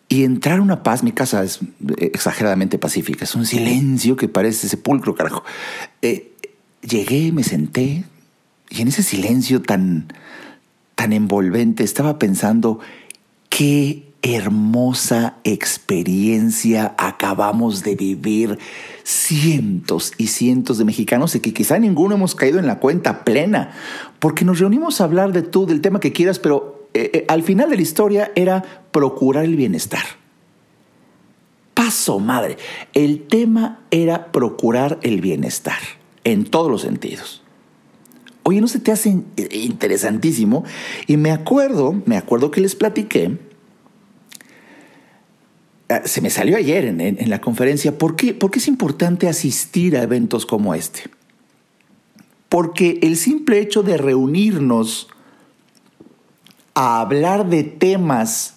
y 0.09 0.23
entrar 0.23 0.61
una 0.61 0.83
paz, 0.83 1.03
mi 1.03 1.13
casa 1.13 1.43
es 1.43 1.61
exageradamente 1.97 2.79
pacífica, 2.79 3.25
es 3.25 3.35
un 3.35 3.47
silencio 3.47 4.17
que 4.17 4.29
parece 4.29 4.69
sepulcro, 4.69 5.15
carajo. 5.15 5.43
Eh, 6.03 6.33
llegué, 6.83 7.33
me 7.33 7.43
senté, 7.43 8.05
y 8.71 8.83
en 8.83 8.89
ese 8.89 9.03
silencio 9.03 9.63
tan, 9.63 10.13
tan 10.95 11.13
envolvente, 11.13 11.85
estaba 11.85 12.19
pensando 12.19 12.81
qué 13.49 14.15
hermosa 14.25 15.37
experiencia 15.45 16.95
acabamos 16.97 17.83
de 17.83 17.95
vivir 17.95 18.59
cientos 19.03 20.13
y 20.17 20.29
cientos 20.29 20.79
de 20.79 20.87
mexicanos 20.87 21.35
y 21.35 21.41
que 21.41 21.53
quizá 21.53 21.79
ninguno 21.79 22.15
hemos 22.15 22.35
caído 22.35 22.59
en 22.59 22.67
la 22.67 22.81
cuenta 22.81 23.23
plena, 23.23 23.73
porque 24.21 24.47
nos 24.47 24.61
reunimos 24.61 25.01
a 25.01 25.05
hablar 25.05 25.33
de 25.33 25.43
tú, 25.43 25.67
del 25.67 25.83
tema 25.83 26.01
que 26.01 26.13
quieras, 26.13 26.39
pero 26.39 26.89
eh, 26.95 27.11
eh, 27.13 27.25
al 27.29 27.43
final 27.43 27.69
de 27.69 27.77
la 27.77 27.83
historia 27.83 28.33
era 28.35 28.63
procurar 28.93 29.45
el 29.45 29.57
bienestar. 29.57 30.05
¡Aso 31.75 32.19
madre! 32.19 32.57
El 32.95 33.27
tema 33.27 33.81
era 33.91 34.33
procurar 34.33 34.99
el 35.03 35.21
bienestar, 35.21 35.81
en 36.25 36.45
todos 36.45 36.71
los 36.71 36.81
sentidos. 36.81 37.44
Oye, 38.45 38.61
¿no 38.61 38.69
se 38.69 38.79
te 38.79 38.93
hace 38.93 39.23
interesantísimo? 39.53 40.65
Y 41.07 41.17
me 41.17 41.33
acuerdo, 41.33 42.03
me 42.05 42.19
acuerdo 42.19 42.51
que 42.51 42.61
les 42.61 42.75
platiqué, 42.75 43.39
ah, 45.89 46.03
se 46.05 46.21
me 46.21 46.29
salió 46.29 46.59
ayer 46.59 46.85
en, 46.85 47.31
la 47.31 47.41
conferencia, 47.41 47.97
¿por 47.97 48.17
qué, 48.17 48.35
¿por 48.35 48.51
qué 48.51 48.59
es 48.59 48.69
importante 48.69 49.29
asistir 49.29 49.97
a 49.97 50.03
eventos 50.03 50.45
como 50.45 50.75
este? 50.75 51.05
Porque 52.51 52.99
el 53.03 53.17
simple 53.17 53.61
hecho 53.61 53.83
de 53.83 53.97
reunirnos 53.97 55.09
a 56.75 57.01
hablar 57.01 57.49
de 57.49 57.65
temas 57.65 58.57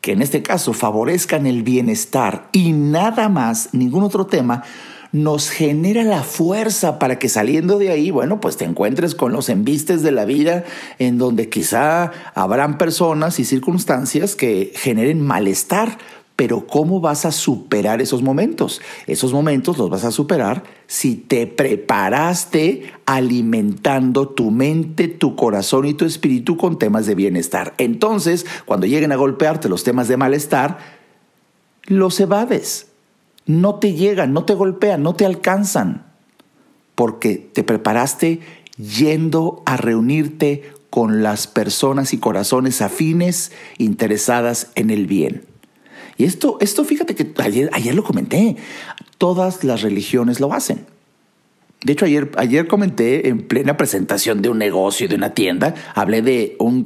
que 0.00 0.12
en 0.12 0.22
este 0.22 0.42
caso 0.42 0.72
favorezcan 0.72 1.46
el 1.46 1.64
bienestar 1.64 2.48
y 2.52 2.72
nada 2.72 3.28
más, 3.28 3.70
ningún 3.72 4.04
otro 4.04 4.26
tema, 4.26 4.62
nos 5.12 5.50
genera 5.50 6.04
la 6.04 6.22
fuerza 6.22 6.98
para 6.98 7.18
que 7.18 7.28
saliendo 7.28 7.78
de 7.78 7.90
ahí, 7.90 8.10
bueno, 8.10 8.40
pues 8.40 8.56
te 8.56 8.64
encuentres 8.64 9.14
con 9.14 9.32
los 9.32 9.48
embistes 9.48 10.02
de 10.02 10.12
la 10.12 10.24
vida 10.24 10.64
en 10.98 11.18
donde 11.18 11.48
quizá 11.48 12.12
habrán 12.34 12.78
personas 12.78 13.40
y 13.40 13.44
circunstancias 13.44 14.36
que 14.36 14.72
generen 14.76 15.20
malestar, 15.20 15.98
pero 16.36 16.66
¿cómo 16.66 17.00
vas 17.00 17.26
a 17.26 17.32
superar 17.32 18.00
esos 18.00 18.22
momentos? 18.22 18.80
Esos 19.06 19.32
momentos 19.32 19.76
los 19.76 19.90
vas 19.90 20.04
a 20.04 20.10
superar 20.10 20.62
si 20.86 21.16
te 21.16 21.46
preparaste 21.46 22.92
alimentando 23.04 24.28
tu 24.28 24.50
mente, 24.50 25.08
tu 25.08 25.36
corazón 25.36 25.86
y 25.86 25.92
tu 25.92 26.06
espíritu 26.06 26.56
con 26.56 26.78
temas 26.78 27.04
de 27.04 27.14
bienestar. 27.14 27.74
Entonces, 27.76 28.46
cuando 28.64 28.86
lleguen 28.86 29.12
a 29.12 29.16
golpearte 29.16 29.68
los 29.68 29.84
temas 29.84 30.08
de 30.08 30.16
malestar, 30.16 30.78
los 31.84 32.18
evades 32.20 32.89
no 33.46 33.76
te 33.76 33.94
llegan, 33.94 34.32
no 34.32 34.44
te 34.44 34.54
golpean, 34.54 35.02
no 35.02 35.14
te 35.14 35.26
alcanzan, 35.26 36.06
porque 36.94 37.36
te 37.36 37.64
preparaste 37.64 38.40
yendo 38.76 39.62
a 39.66 39.76
reunirte 39.76 40.72
con 40.90 41.22
las 41.22 41.46
personas 41.46 42.12
y 42.12 42.18
corazones 42.18 42.82
afines 42.82 43.52
interesadas 43.78 44.70
en 44.74 44.90
el 44.90 45.06
bien. 45.06 45.46
Y 46.16 46.24
esto, 46.24 46.58
esto 46.60 46.84
fíjate 46.84 47.14
que 47.14 47.32
ayer, 47.42 47.70
ayer 47.72 47.94
lo 47.94 48.04
comenté, 48.04 48.56
todas 49.16 49.64
las 49.64 49.82
religiones 49.82 50.40
lo 50.40 50.52
hacen. 50.52 50.84
De 51.82 51.94
hecho, 51.94 52.04
ayer, 52.04 52.30
ayer 52.36 52.66
comenté 52.66 53.28
en 53.28 53.38
plena 53.38 53.78
presentación 53.78 54.42
de 54.42 54.50
un 54.50 54.58
negocio, 54.58 55.08
de 55.08 55.14
una 55.14 55.32
tienda, 55.32 55.74
hablé 55.94 56.20
de 56.20 56.54
un, 56.58 56.84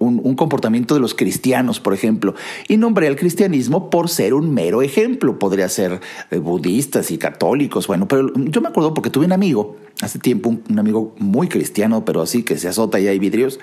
un, 0.00 0.34
comportamiento 0.34 0.94
de 0.94 1.00
los 1.00 1.14
cristianos, 1.14 1.78
por 1.78 1.94
ejemplo, 1.94 2.34
y 2.66 2.76
nombré 2.76 3.06
al 3.06 3.14
cristianismo 3.14 3.90
por 3.90 4.08
ser 4.08 4.34
un 4.34 4.52
mero 4.52 4.82
ejemplo. 4.82 5.38
Podría 5.38 5.68
ser 5.68 6.00
eh, 6.32 6.38
budistas 6.38 7.12
y 7.12 7.18
católicos, 7.18 7.86
bueno, 7.86 8.08
pero 8.08 8.32
yo 8.34 8.60
me 8.60 8.66
acuerdo 8.66 8.92
porque 8.92 9.08
tuve 9.08 9.24
un 9.26 9.32
amigo, 9.32 9.76
hace 10.00 10.18
tiempo, 10.18 10.48
un, 10.48 10.78
amigo 10.80 11.14
muy 11.18 11.46
cristiano, 11.46 12.04
pero 12.04 12.20
así 12.20 12.42
que 12.42 12.58
se 12.58 12.66
azota 12.66 12.98
y 12.98 13.06
hay 13.06 13.20
vidrios, 13.20 13.60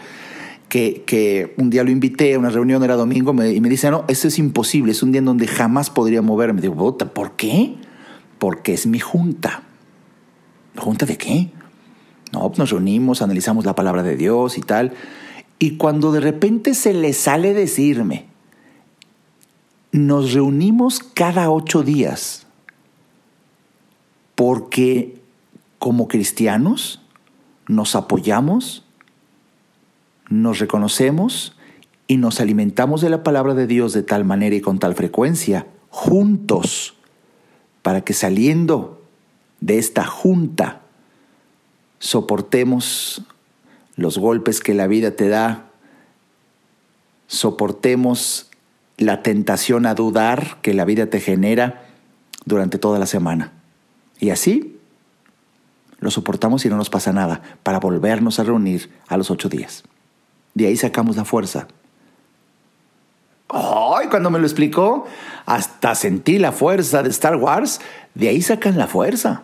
que, 0.69 1.03
que, 1.05 1.53
un 1.57 1.69
día 1.69 1.83
lo 1.83 1.91
invité 1.91 2.33
a 2.35 2.39
una 2.39 2.49
reunión, 2.49 2.81
era 2.81 2.95
domingo, 2.95 3.33
y 3.43 3.59
me 3.59 3.67
dice, 3.67 3.91
no, 3.91 4.05
eso 4.07 4.29
es 4.29 4.39
imposible, 4.39 4.93
es 4.93 5.03
un 5.03 5.11
día 5.11 5.19
en 5.19 5.25
donde 5.25 5.47
jamás 5.47 5.89
podría 5.89 6.21
moverme. 6.21 6.61
Digo, 6.61 6.97
¿por 6.97 7.35
qué? 7.35 7.75
Porque 8.39 8.73
es 8.73 8.87
mi 8.87 8.99
junta. 8.99 9.63
¿Junta 10.77 11.05
de 11.05 11.17
qué? 11.17 11.49
No, 12.31 12.47
pues 12.47 12.59
nos 12.59 12.69
reunimos, 12.69 13.21
analizamos 13.21 13.65
la 13.65 13.75
palabra 13.75 14.03
de 14.03 14.15
Dios 14.15 14.57
y 14.57 14.61
tal. 14.61 14.93
Y 15.59 15.77
cuando 15.77 16.11
de 16.11 16.21
repente 16.21 16.73
se 16.73 16.93
le 16.93 17.13
sale 17.13 17.53
decirme, 17.53 18.25
nos 19.91 20.33
reunimos 20.33 20.99
cada 20.99 21.51
ocho 21.51 21.83
días 21.83 22.47
porque 24.35 25.21
como 25.77 26.07
cristianos 26.07 27.01
nos 27.67 27.95
apoyamos, 27.95 28.85
nos 30.29 30.59
reconocemos 30.59 31.57
y 32.07 32.17
nos 32.17 32.39
alimentamos 32.39 33.01
de 33.01 33.09
la 33.09 33.23
palabra 33.23 33.53
de 33.53 33.67
Dios 33.67 33.93
de 33.93 34.03
tal 34.03 34.25
manera 34.25 34.55
y 34.55 34.61
con 34.61 34.79
tal 34.79 34.95
frecuencia, 34.95 35.67
juntos, 35.89 36.95
para 37.81 38.01
que 38.01 38.13
saliendo 38.13 39.00
de 39.61 39.77
esta 39.77 40.05
junta 40.05 40.81
soportemos 41.99 43.21
los 43.95 44.17
golpes 44.17 44.59
que 44.59 44.73
la 44.73 44.87
vida 44.87 45.11
te 45.11 45.29
da, 45.29 45.69
soportemos 47.27 48.49
la 48.97 49.23
tentación 49.23 49.85
a 49.85 49.93
dudar 49.93 50.57
que 50.61 50.73
la 50.73 50.83
vida 50.83 51.07
te 51.07 51.19
genera 51.19 51.83
durante 52.43 52.79
toda 52.79 52.99
la 52.99 53.05
semana. 53.05 53.53
Y 54.19 54.31
así 54.31 54.79
lo 55.99 56.09
soportamos 56.09 56.65
y 56.65 56.69
no 56.69 56.77
nos 56.77 56.89
pasa 56.89 57.13
nada 57.13 57.41
para 57.63 57.79
volvernos 57.79 58.39
a 58.39 58.43
reunir 58.43 58.91
a 59.07 59.17
los 59.17 59.29
ocho 59.29 59.47
días. 59.47 59.83
De 60.55 60.67
ahí 60.67 60.75
sacamos 60.75 61.15
la 61.15 61.25
fuerza. 61.25 61.67
¡Ay! 63.49 64.07
cuando 64.09 64.31
me 64.31 64.39
lo 64.39 64.45
explicó, 64.45 65.05
hasta 65.45 65.93
sentí 65.93 66.39
la 66.39 66.51
fuerza 66.51 67.03
de 67.03 67.09
Star 67.09 67.35
Wars. 67.35 67.79
De 68.15 68.29
ahí 68.29 68.41
sacan 68.41 68.77
la 68.77 68.87
fuerza. 68.87 69.43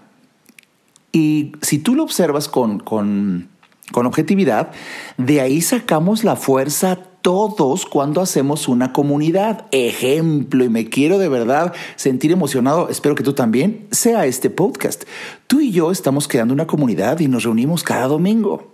Y 1.12 1.54
si 1.62 1.80
tú 1.80 1.96
lo 1.96 2.04
observas 2.04 2.48
con, 2.48 2.80
con, 2.80 3.50
objetividad, 3.94 4.72
de 5.18 5.42
ahí 5.42 5.62
sacamos 5.62 6.24
la 6.24 6.36
fuerza 6.36 7.00
todos 7.22 7.86
cuando 7.86 8.22
hacemos 8.22 8.68
una 8.68 8.94
comunidad. 8.94 9.66
Ejemplo, 9.72 10.64
y 10.64 10.70
me 10.70 10.90
quiero 10.90 11.18
de 11.18 11.30
verdad 11.30 11.74
sentir 11.96 12.32
emocionado, 12.32 12.90
espero 12.90 13.16
que 13.16 13.24
tú 13.24 13.34
también, 13.34 13.88
sea 13.92 14.26
este 14.26 14.50
podcast. 14.50 15.04
Tú 15.48 15.60
y 15.60 15.72
yo 15.72 15.92
estamos 15.92 16.28
creando 16.28 16.54
una 16.54 16.68
comunidad 16.68 17.20
y 17.20 17.28
nos 17.28 17.44
reunimos 17.44 17.84
cada 17.84 18.08
domingo. 18.08 18.74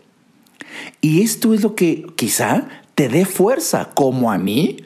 Y 1.02 1.22
esto 1.22 1.54
es 1.54 1.64
lo 1.64 1.76
que 1.76 2.06
quizá 2.16 2.68
te 2.96 3.10
dé 3.10 3.26
fuerza, 3.26 3.90
como 3.94 4.32
a 4.32 4.38
mí, 4.38 4.78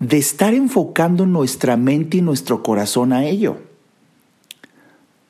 de 0.00 0.18
estar 0.18 0.52
enfocando 0.52 1.26
nuestra 1.26 1.76
mente 1.76 2.18
y 2.18 2.22
nuestro 2.22 2.62
corazón 2.62 3.12
a 3.12 3.24
ello. 3.24 3.58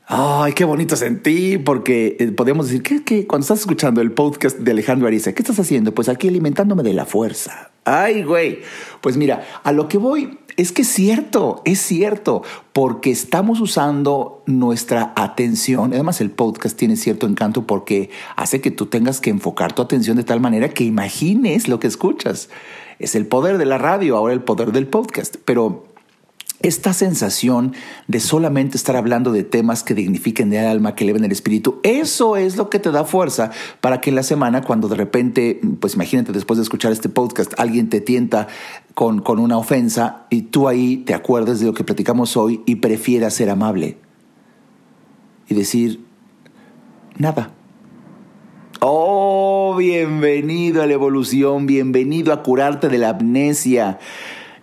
Ay, 0.06 0.52
qué 0.52 0.64
bonito 0.64 0.96
sentí, 0.96 1.58
porque 1.58 2.16
eh, 2.18 2.32
podemos 2.32 2.66
decir 2.66 2.82
que, 3.04 3.26
cuando 3.26 3.44
estás 3.44 3.60
escuchando 3.60 4.00
el 4.00 4.12
podcast 4.12 4.58
de 4.58 4.72
Alejandro 4.72 5.06
Ariza, 5.06 5.32
¿qué 5.32 5.42
estás 5.42 5.58
haciendo? 5.60 5.94
Pues 5.94 6.08
aquí 6.08 6.28
alimentándome 6.28 6.82
de 6.82 6.92
la 6.92 7.06
fuerza. 7.06 7.70
Ay, 7.84 8.22
güey. 8.24 8.60
Pues 9.00 9.16
mira, 9.16 9.46
a 9.62 9.72
lo 9.72 9.88
que 9.88 9.98
voy 9.98 10.38
es 10.56 10.72
que 10.72 10.82
es 10.82 10.88
cierto, 10.88 11.62
es 11.64 11.80
cierto, 11.80 12.42
porque 12.72 13.10
estamos 13.10 13.60
usando 13.60 14.42
nuestra 14.46 15.12
atención. 15.16 15.92
Además, 15.92 16.20
el 16.20 16.30
podcast 16.30 16.76
tiene 16.76 16.96
cierto 16.96 17.26
encanto 17.26 17.66
porque 17.66 18.10
hace 18.36 18.60
que 18.60 18.70
tú 18.70 18.86
tengas 18.86 19.20
que 19.20 19.30
enfocar 19.30 19.72
tu 19.72 19.82
atención 19.82 20.16
de 20.16 20.24
tal 20.24 20.40
manera 20.40 20.68
que 20.68 20.84
imagines 20.84 21.68
lo 21.68 21.78
que 21.78 21.86
escuchas. 21.86 22.50
Es 22.98 23.14
el 23.14 23.26
poder 23.26 23.56
de 23.56 23.66
la 23.66 23.78
radio, 23.78 24.16
ahora 24.16 24.34
el 24.34 24.42
poder 24.42 24.72
del 24.72 24.88
podcast. 24.88 25.36
Pero 25.44 25.91
esta 26.62 26.92
sensación 26.92 27.74
de 28.06 28.20
solamente 28.20 28.76
estar 28.76 28.96
hablando 28.96 29.32
de 29.32 29.42
temas 29.42 29.82
que 29.82 29.94
dignifiquen 29.94 30.52
el 30.52 30.66
alma, 30.66 30.94
que 30.94 31.04
eleven 31.04 31.24
el 31.24 31.32
espíritu, 31.32 31.80
eso 31.82 32.36
es 32.36 32.56
lo 32.56 32.70
que 32.70 32.78
te 32.78 32.90
da 32.90 33.04
fuerza 33.04 33.50
para 33.80 34.00
que 34.00 34.10
en 34.10 34.16
la 34.16 34.22
semana, 34.22 34.62
cuando 34.62 34.88
de 34.88 34.96
repente, 34.96 35.60
pues 35.80 35.94
imagínate 35.94 36.32
después 36.32 36.58
de 36.58 36.62
escuchar 36.62 36.92
este 36.92 37.08
podcast, 37.08 37.52
alguien 37.58 37.88
te 37.88 38.00
tienta 38.00 38.48
con, 38.94 39.20
con 39.20 39.38
una 39.38 39.58
ofensa 39.58 40.26
y 40.30 40.42
tú 40.42 40.68
ahí 40.68 40.98
te 40.98 41.14
acuerdes 41.14 41.60
de 41.60 41.66
lo 41.66 41.74
que 41.74 41.84
platicamos 41.84 42.36
hoy 42.36 42.62
y 42.66 42.76
prefieras 42.76 43.34
ser 43.34 43.50
amable 43.50 43.98
y 45.48 45.54
decir, 45.54 46.04
nada. 47.16 47.50
Oh, 48.80 49.76
bienvenido 49.78 50.82
a 50.82 50.86
la 50.86 50.92
evolución, 50.92 51.66
bienvenido 51.66 52.32
a 52.32 52.42
curarte 52.42 52.88
de 52.88 52.98
la 52.98 53.10
amnesia 53.10 53.98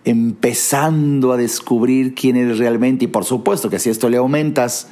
empezando 0.04 1.32
a 1.32 1.36
descubrir 1.36 2.14
quién 2.14 2.36
eres 2.36 2.58
realmente 2.58 3.04
y 3.04 3.08
por 3.08 3.24
supuesto 3.24 3.70
que 3.70 3.78
si 3.78 3.90
esto 3.90 4.08
le 4.08 4.16
aumentas 4.16 4.88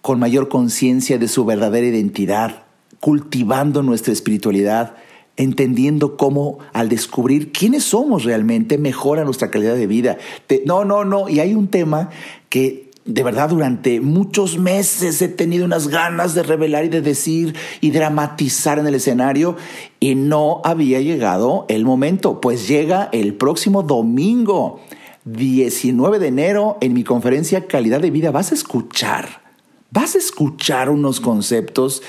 con 0.00 0.18
mayor 0.18 0.48
conciencia 0.48 1.16
de 1.16 1.28
su 1.28 1.44
verdadera 1.44 1.86
identidad, 1.86 2.64
cultivando 2.98 3.84
nuestra 3.84 4.12
espiritualidad, 4.12 4.96
entendiendo 5.38 6.16
cómo 6.16 6.58
al 6.74 6.90
descubrir 6.90 7.52
quiénes 7.52 7.84
somos 7.84 8.24
realmente 8.24 8.76
mejora 8.76 9.24
nuestra 9.24 9.50
calidad 9.50 9.76
de 9.76 9.86
vida. 9.86 10.18
no, 10.66 10.84
no, 10.84 11.04
no. 11.04 11.28
Y 11.28 11.40
hay 11.40 11.54
un 11.54 11.68
tema 11.68 12.10
que 12.50 12.90
de 13.04 13.22
verdad 13.22 13.48
durante 13.48 14.00
muchos 14.00 14.58
meses 14.58 15.22
he 15.22 15.28
tenido 15.28 15.64
unas 15.64 15.88
ganas 15.88 16.34
de 16.34 16.42
revelar 16.42 16.84
y 16.84 16.88
de 16.88 17.00
decir 17.00 17.54
y 17.80 17.90
dramatizar 17.92 18.78
en 18.78 18.86
el 18.86 18.96
escenario 18.96 19.56
y 20.00 20.14
no 20.16 20.60
había 20.64 21.00
llegado 21.00 21.64
el 21.68 21.84
momento. 21.84 22.40
Pues 22.40 22.68
llega 22.68 23.08
el 23.12 23.34
próximo 23.34 23.84
domingo, 23.84 24.80
19 25.24 26.18
de 26.18 26.26
enero, 26.26 26.78
en 26.80 26.92
mi 26.92 27.04
conferencia 27.04 27.66
Calidad 27.66 28.00
de 28.00 28.10
Vida. 28.10 28.32
Vas 28.32 28.50
a 28.50 28.56
escuchar 28.56 29.47
vas 29.90 30.14
a 30.14 30.18
escuchar 30.18 30.90
unos 30.90 31.20
conceptos. 31.20 32.02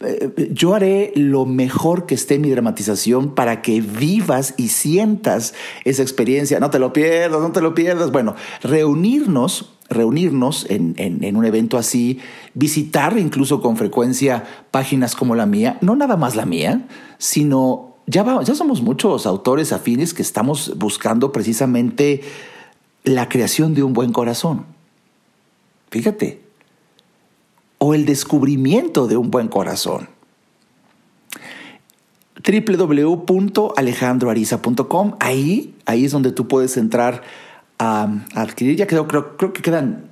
Eh, 0.00 0.50
yo 0.52 0.74
haré 0.74 1.12
lo 1.16 1.44
mejor 1.44 2.06
que 2.06 2.14
esté 2.14 2.36
en 2.36 2.42
mi 2.42 2.50
dramatización 2.50 3.34
para 3.34 3.62
que 3.62 3.80
vivas 3.80 4.54
y 4.56 4.68
sientas 4.68 5.54
esa 5.84 6.02
experiencia. 6.02 6.60
No 6.60 6.70
te 6.70 6.78
lo 6.78 6.92
pierdas, 6.92 7.40
no 7.40 7.52
te 7.52 7.60
lo 7.60 7.74
pierdas. 7.74 8.12
Bueno, 8.12 8.36
reunirnos, 8.62 9.72
reunirnos 9.88 10.66
en, 10.68 11.36
un 11.36 11.44
evento 11.44 11.78
así, 11.78 12.20
visitar 12.54 13.18
incluso 13.18 13.60
con 13.60 13.76
frecuencia 13.76 14.44
páginas 14.70 15.16
como 15.16 15.34
la 15.34 15.46
mía, 15.46 15.78
no 15.80 15.96
nada 15.96 16.16
más 16.16 16.36
la 16.36 16.46
mía, 16.46 16.86
sino 17.18 17.96
ya, 18.06 18.24
ya 18.42 18.54
somos 18.54 18.82
muchos 18.82 19.26
autores 19.26 19.72
afines 19.72 20.14
que 20.14 20.22
estamos 20.22 20.78
buscando 20.78 21.32
precisamente 21.32 22.22
la 23.02 23.28
creación 23.28 23.74
de 23.74 23.82
un 23.82 23.92
buen 23.92 24.12
corazón. 24.12 24.64
Fíjate, 25.90 26.45
o 27.86 27.94
el 27.94 28.04
descubrimiento 28.04 29.06
de 29.06 29.16
un 29.16 29.30
buen 29.30 29.46
corazón. 29.46 30.08
www.alejandroariza.com, 32.44 35.14
ahí, 35.20 35.76
ahí 35.86 36.04
es 36.04 36.10
donde 36.10 36.32
tú 36.32 36.48
puedes 36.48 36.76
entrar 36.76 37.22
a, 37.78 38.08
adquirir, 38.34 38.74
ya 38.74 38.88
creo, 38.88 39.06
creo, 39.06 39.36
creo, 39.36 39.52
que 39.52 39.62
quedan 39.62 40.10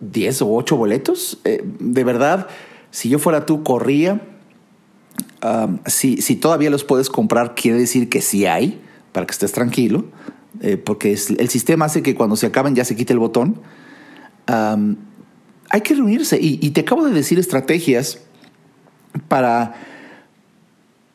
10 0.00 0.42
o 0.42 0.54
8 0.54 0.76
boletos. 0.76 1.38
Eh, 1.44 1.62
de 1.64 2.04
verdad, 2.04 2.46
si 2.90 3.08
yo 3.08 3.18
fuera 3.18 3.46
tú, 3.46 3.62
corría. 3.62 4.20
si, 5.86 6.20
si, 6.20 6.36
todavía 6.36 6.68
los 6.68 6.84
puedes 6.84 7.08
comprar, 7.08 7.54
quiere 7.54 7.78
decir 7.78 8.10
que 8.10 8.20
sí 8.20 8.44
hay, 8.44 8.82
para 9.12 9.24
que 9.24 9.32
estés 9.32 9.52
tranquilo, 9.52 10.04
eh, 10.60 10.76
porque 10.76 11.12
el 11.12 11.48
sistema 11.48 11.86
hace 11.86 12.02
que 12.02 12.14
cuando 12.14 12.36
se 12.36 12.44
acaben 12.44 12.74
ya 12.74 12.84
se 12.84 12.96
quite 12.96 13.14
el 13.14 13.18
botón 13.18 13.62
hay 15.70 15.80
que 15.80 15.94
reunirse. 15.94 16.38
Y, 16.40 16.70
te 16.70 16.82
acabo 16.82 17.04
de 17.04 17.12
decir 17.12 17.38
estrategias 17.38 18.20
para, 19.28 19.74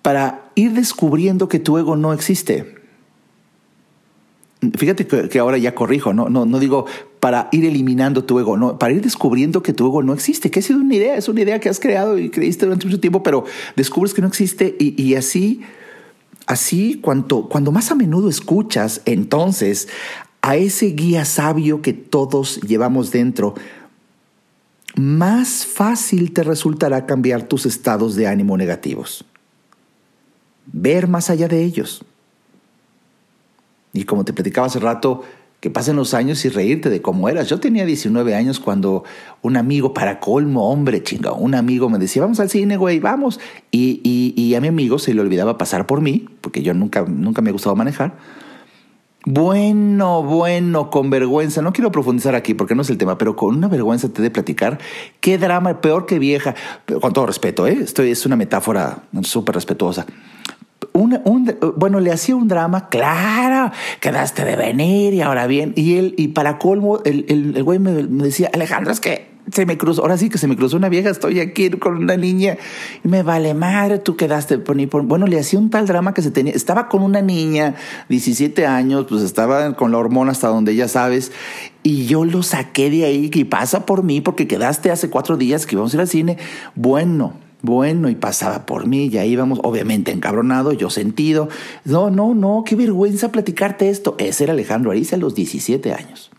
para 0.01 0.51
ir 0.55 0.73
descubriendo 0.73 1.47
que 1.47 1.59
tu 1.59 1.77
ego 1.77 1.95
no 1.95 2.13
existe. 2.13 2.75
Fíjate 4.75 5.07
que, 5.07 5.39
ahora 5.39 5.57
ya 5.57 5.73
corrijo, 5.73 6.13
¿no? 6.13 6.29
No, 6.29 6.45
no 6.45 6.59
digo 6.59 6.85
para 7.19 7.49
ir 7.51 7.65
eliminando 7.65 8.25
tu 8.25 8.39
ego, 8.39 8.57
no, 8.57 8.79
para 8.79 8.93
ir 8.93 9.01
descubriendo 9.01 9.61
que 9.63 9.73
tu 9.73 9.87
ego 9.87 10.03
no 10.03 10.13
existe, 10.13 10.49
que 10.49 10.59
ha 10.59 10.63
sido 10.63 10.79
una 10.79 10.95
idea, 10.95 11.15
es 11.15 11.29
una 11.29 11.41
idea 11.41 11.59
que 11.59 11.69
has 11.69 11.79
creado 11.79 12.17
y 12.17 12.29
creíste 12.29 12.65
durante 12.65 12.85
mucho 12.87 12.99
tiempo, 12.99 13.21
pero 13.21 13.45
descubres 13.75 14.13
que 14.13 14.21
no 14.21 14.27
existe 14.27 14.75
y, 14.79 15.13
así, 15.15 15.61
así 16.47 16.99
cuanto, 17.01 17.47
cuando 17.47 17.71
más 17.71 17.91
a 17.91 17.95
menudo 17.95 18.27
escuchas 18.27 19.01
entonces 19.05 19.87
a 20.41 20.55
ese 20.55 20.87
guía 20.87 21.25
sabio 21.25 21.83
que 21.83 21.93
todos 21.93 22.59
llevamos 22.61 23.11
dentro, 23.11 23.53
más 24.95 25.65
fácil 25.65 26.33
te 26.33 26.43
resultará 26.43 27.05
cambiar 27.05 27.43
tus 27.43 27.65
estados 27.65 28.15
de 28.15 28.27
ánimo 28.27 28.57
negativos. 28.57 29.25
Ver 30.65 31.07
más 31.07 31.29
allá 31.29 31.47
de 31.47 31.63
ellos. 31.63 32.03
Y 33.93 34.03
como 34.03 34.23
te 34.25 34.33
platicaba 34.33 34.67
hace 34.67 34.79
rato, 34.79 35.23
que 35.61 35.69
pasen 35.69 35.95
los 35.95 36.15
años 36.15 36.43
y 36.43 36.49
reírte 36.49 36.89
de 36.89 37.03
cómo 37.03 37.29
eras. 37.29 37.47
Yo 37.47 37.59
tenía 37.59 37.85
19 37.85 38.33
años 38.33 38.59
cuando 38.59 39.03
un 39.43 39.57
amigo, 39.57 39.93
para 39.93 40.19
colmo, 40.19 40.71
hombre, 40.71 41.03
chinga, 41.03 41.33
un 41.33 41.53
amigo 41.53 41.87
me 41.87 41.99
decía, 41.99 42.23
vamos 42.23 42.39
al 42.39 42.49
cine, 42.49 42.77
güey, 42.77 42.99
vamos. 42.99 43.39
Y, 43.69 44.01
y, 44.03 44.55
a 44.55 44.61
mi 44.61 44.67
amigo 44.67 44.97
se 44.97 45.13
le 45.13 45.21
olvidaba 45.21 45.59
pasar 45.59 45.85
por 45.85 46.01
mí, 46.01 46.25
porque 46.41 46.63
yo 46.63 46.73
nunca, 46.73 47.03
nunca 47.03 47.43
me 47.43 47.49
ha 47.49 47.53
gustado 47.53 47.75
manejar. 47.75 48.17
Bueno, 49.23 50.23
bueno, 50.23 50.89
con 50.89 51.11
vergüenza. 51.11 51.61
No 51.61 51.73
quiero 51.73 51.91
profundizar 51.91 52.33
aquí 52.33 52.55
porque 52.55 52.73
no 52.73 52.81
es 52.81 52.89
el 52.89 52.97
tema, 52.97 53.17
pero 53.17 53.35
con 53.35 53.55
una 53.55 53.67
vergüenza 53.67 54.09
te 54.09 54.21
de 54.21 54.31
platicar. 54.31 54.79
Qué 55.19 55.37
drama, 55.37 55.79
peor 55.79 56.07
que 56.07 56.17
vieja. 56.17 56.55
Con 56.99 57.13
todo 57.13 57.27
respeto, 57.27 57.67
¿eh? 57.67 57.77
Esto 57.81 58.01
es 58.01 58.25
una 58.25 58.35
metáfora 58.35 59.03
súper 59.21 59.55
respetuosa. 59.55 60.07
un, 60.93 61.55
bueno, 61.75 61.99
le 61.99 62.11
hacía 62.11 62.35
un 62.35 62.47
drama, 62.47 62.89
claro, 62.89 63.71
quedaste 63.99 64.43
de 64.43 64.55
venir 64.55 65.13
y 65.13 65.21
ahora 65.21 65.45
bien. 65.45 65.73
Y 65.75 65.97
él, 65.97 66.15
y 66.17 66.29
para 66.29 66.57
colmo, 66.57 67.01
el, 67.05 67.25
el, 67.29 67.63
güey 67.63 67.77
me, 67.77 67.91
me 68.03 68.23
decía, 68.23 68.49
Alejandro, 68.51 68.91
es 68.91 68.99
que 68.99 69.30
se 69.51 69.65
me 69.65 69.77
cruzó, 69.77 70.01
ahora 70.01 70.17
sí 70.17 70.29
que 70.29 70.37
se 70.37 70.47
me 70.47 70.55
cruzó 70.55 70.77
una 70.77 70.89
vieja, 70.89 71.09
estoy 71.09 71.39
aquí 71.39 71.69
con 71.71 71.97
una 71.97 72.17
niña, 72.17 72.57
y 73.03 73.07
me 73.07 73.23
vale 73.23 73.53
madre, 73.53 73.99
tú 73.99 74.15
quedaste 74.15 74.57
por, 74.59 75.03
bueno, 75.03 75.27
le 75.27 75.39
hacía 75.39 75.59
un 75.59 75.69
tal 75.69 75.87
drama 75.87 76.13
que 76.13 76.21
se 76.21 76.31
tenía, 76.31 76.53
estaba 76.53 76.87
con 76.87 77.03
una 77.03 77.21
niña, 77.21 77.75
17 78.09 78.65
años, 78.65 79.05
pues 79.09 79.23
estaba 79.23 79.75
con 79.75 79.91
la 79.91 79.97
hormona 79.97 80.31
hasta 80.31 80.47
donde 80.47 80.75
ya 80.75 80.87
sabes, 80.87 81.31
y 81.83 82.05
yo 82.05 82.25
lo 82.25 82.43
saqué 82.43 82.89
de 82.89 83.05
ahí, 83.05 83.31
y 83.33 83.43
pasa 83.45 83.85
por 83.85 84.03
mí, 84.03 84.21
porque 84.21 84.47
quedaste 84.47 84.91
hace 84.91 85.09
cuatro 85.09 85.37
días 85.37 85.65
que 85.65 85.75
íbamos 85.75 85.93
a 85.93 85.97
ir 85.97 86.01
al 86.01 86.07
cine, 86.07 86.37
bueno, 86.75 87.33
bueno, 87.61 88.09
y 88.09 88.15
pasaba 88.15 88.65
por 88.65 88.87
mí, 88.87 89.07
y 89.07 89.17
ahí 89.17 89.31
íbamos, 89.31 89.59
obviamente 89.63 90.11
encabronado, 90.11 90.71
yo 90.73 90.89
sentido, 90.89 91.49
no, 91.85 92.09
no, 92.09 92.33
no, 92.33 92.63
qué 92.65 92.75
vergüenza 92.75 93.31
platicarte 93.31 93.89
esto, 93.89 94.15
ese 94.17 94.45
era 94.45 94.53
Alejandro 94.53 94.91
Ariza 94.91 95.15
a 95.15 95.19
los 95.19 95.35
17 95.35 95.93
años. 95.93 96.30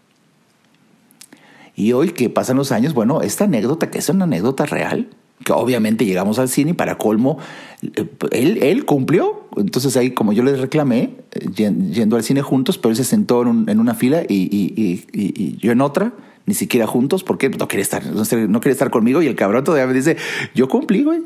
Y 1.75 1.93
hoy 1.93 2.11
que 2.11 2.29
pasan 2.29 2.57
los 2.57 2.73
años, 2.73 2.95
bueno, 2.95 3.23
esta 3.23 3.45
anécdota, 3.45 3.91
que 3.91 3.99
es 3.99 4.09
una 4.09 4.25
anécdota 4.25 4.67
real, 4.67 5.09
que 5.45 5.53
obviamente 5.53 6.05
llegamos 6.05 6.39
al 6.39 6.49
cine 6.49 6.71
y 6.71 6.75
para 6.75 6.99
colmo, 6.99 7.39
eh, 7.83 8.07
él, 8.33 8.59
él 8.63 8.85
cumplió. 8.85 9.49
Entonces 9.57 9.97
ahí, 9.97 10.13
como 10.13 10.33
yo 10.33 10.43
le 10.43 10.57
reclamé, 10.57 11.15
eh, 11.33 11.73
yendo 11.93 12.17
al 12.17 12.23
cine 12.23 12.43
juntos, 12.43 12.79
pero 12.79 12.91
él 12.91 12.97
se 12.97 13.05
sentó 13.05 13.43
en, 13.43 13.81
una 13.81 13.95
fila 13.95 14.23
y, 14.29 15.57
yo 15.59 15.73
en 15.73 15.81
otra, 15.81 16.13
ni 16.47 16.55
siquiera 16.55 16.87
juntos, 16.87 17.25
porque 17.25 17.49
no 17.49 17.69
quería 17.69 17.83
estar, 17.83 18.05
no 18.07 18.61
quería 18.61 18.73
estar 18.73 18.91
conmigo 18.91 19.23
y 19.23 19.27
el 19.27 19.35
cabrón 19.35 19.65
todavía 19.65 19.87
me 19.87 19.95
dice, 19.95 20.17
yo 20.55 20.69
cumplí, 20.69 21.03
güey. 21.03 21.23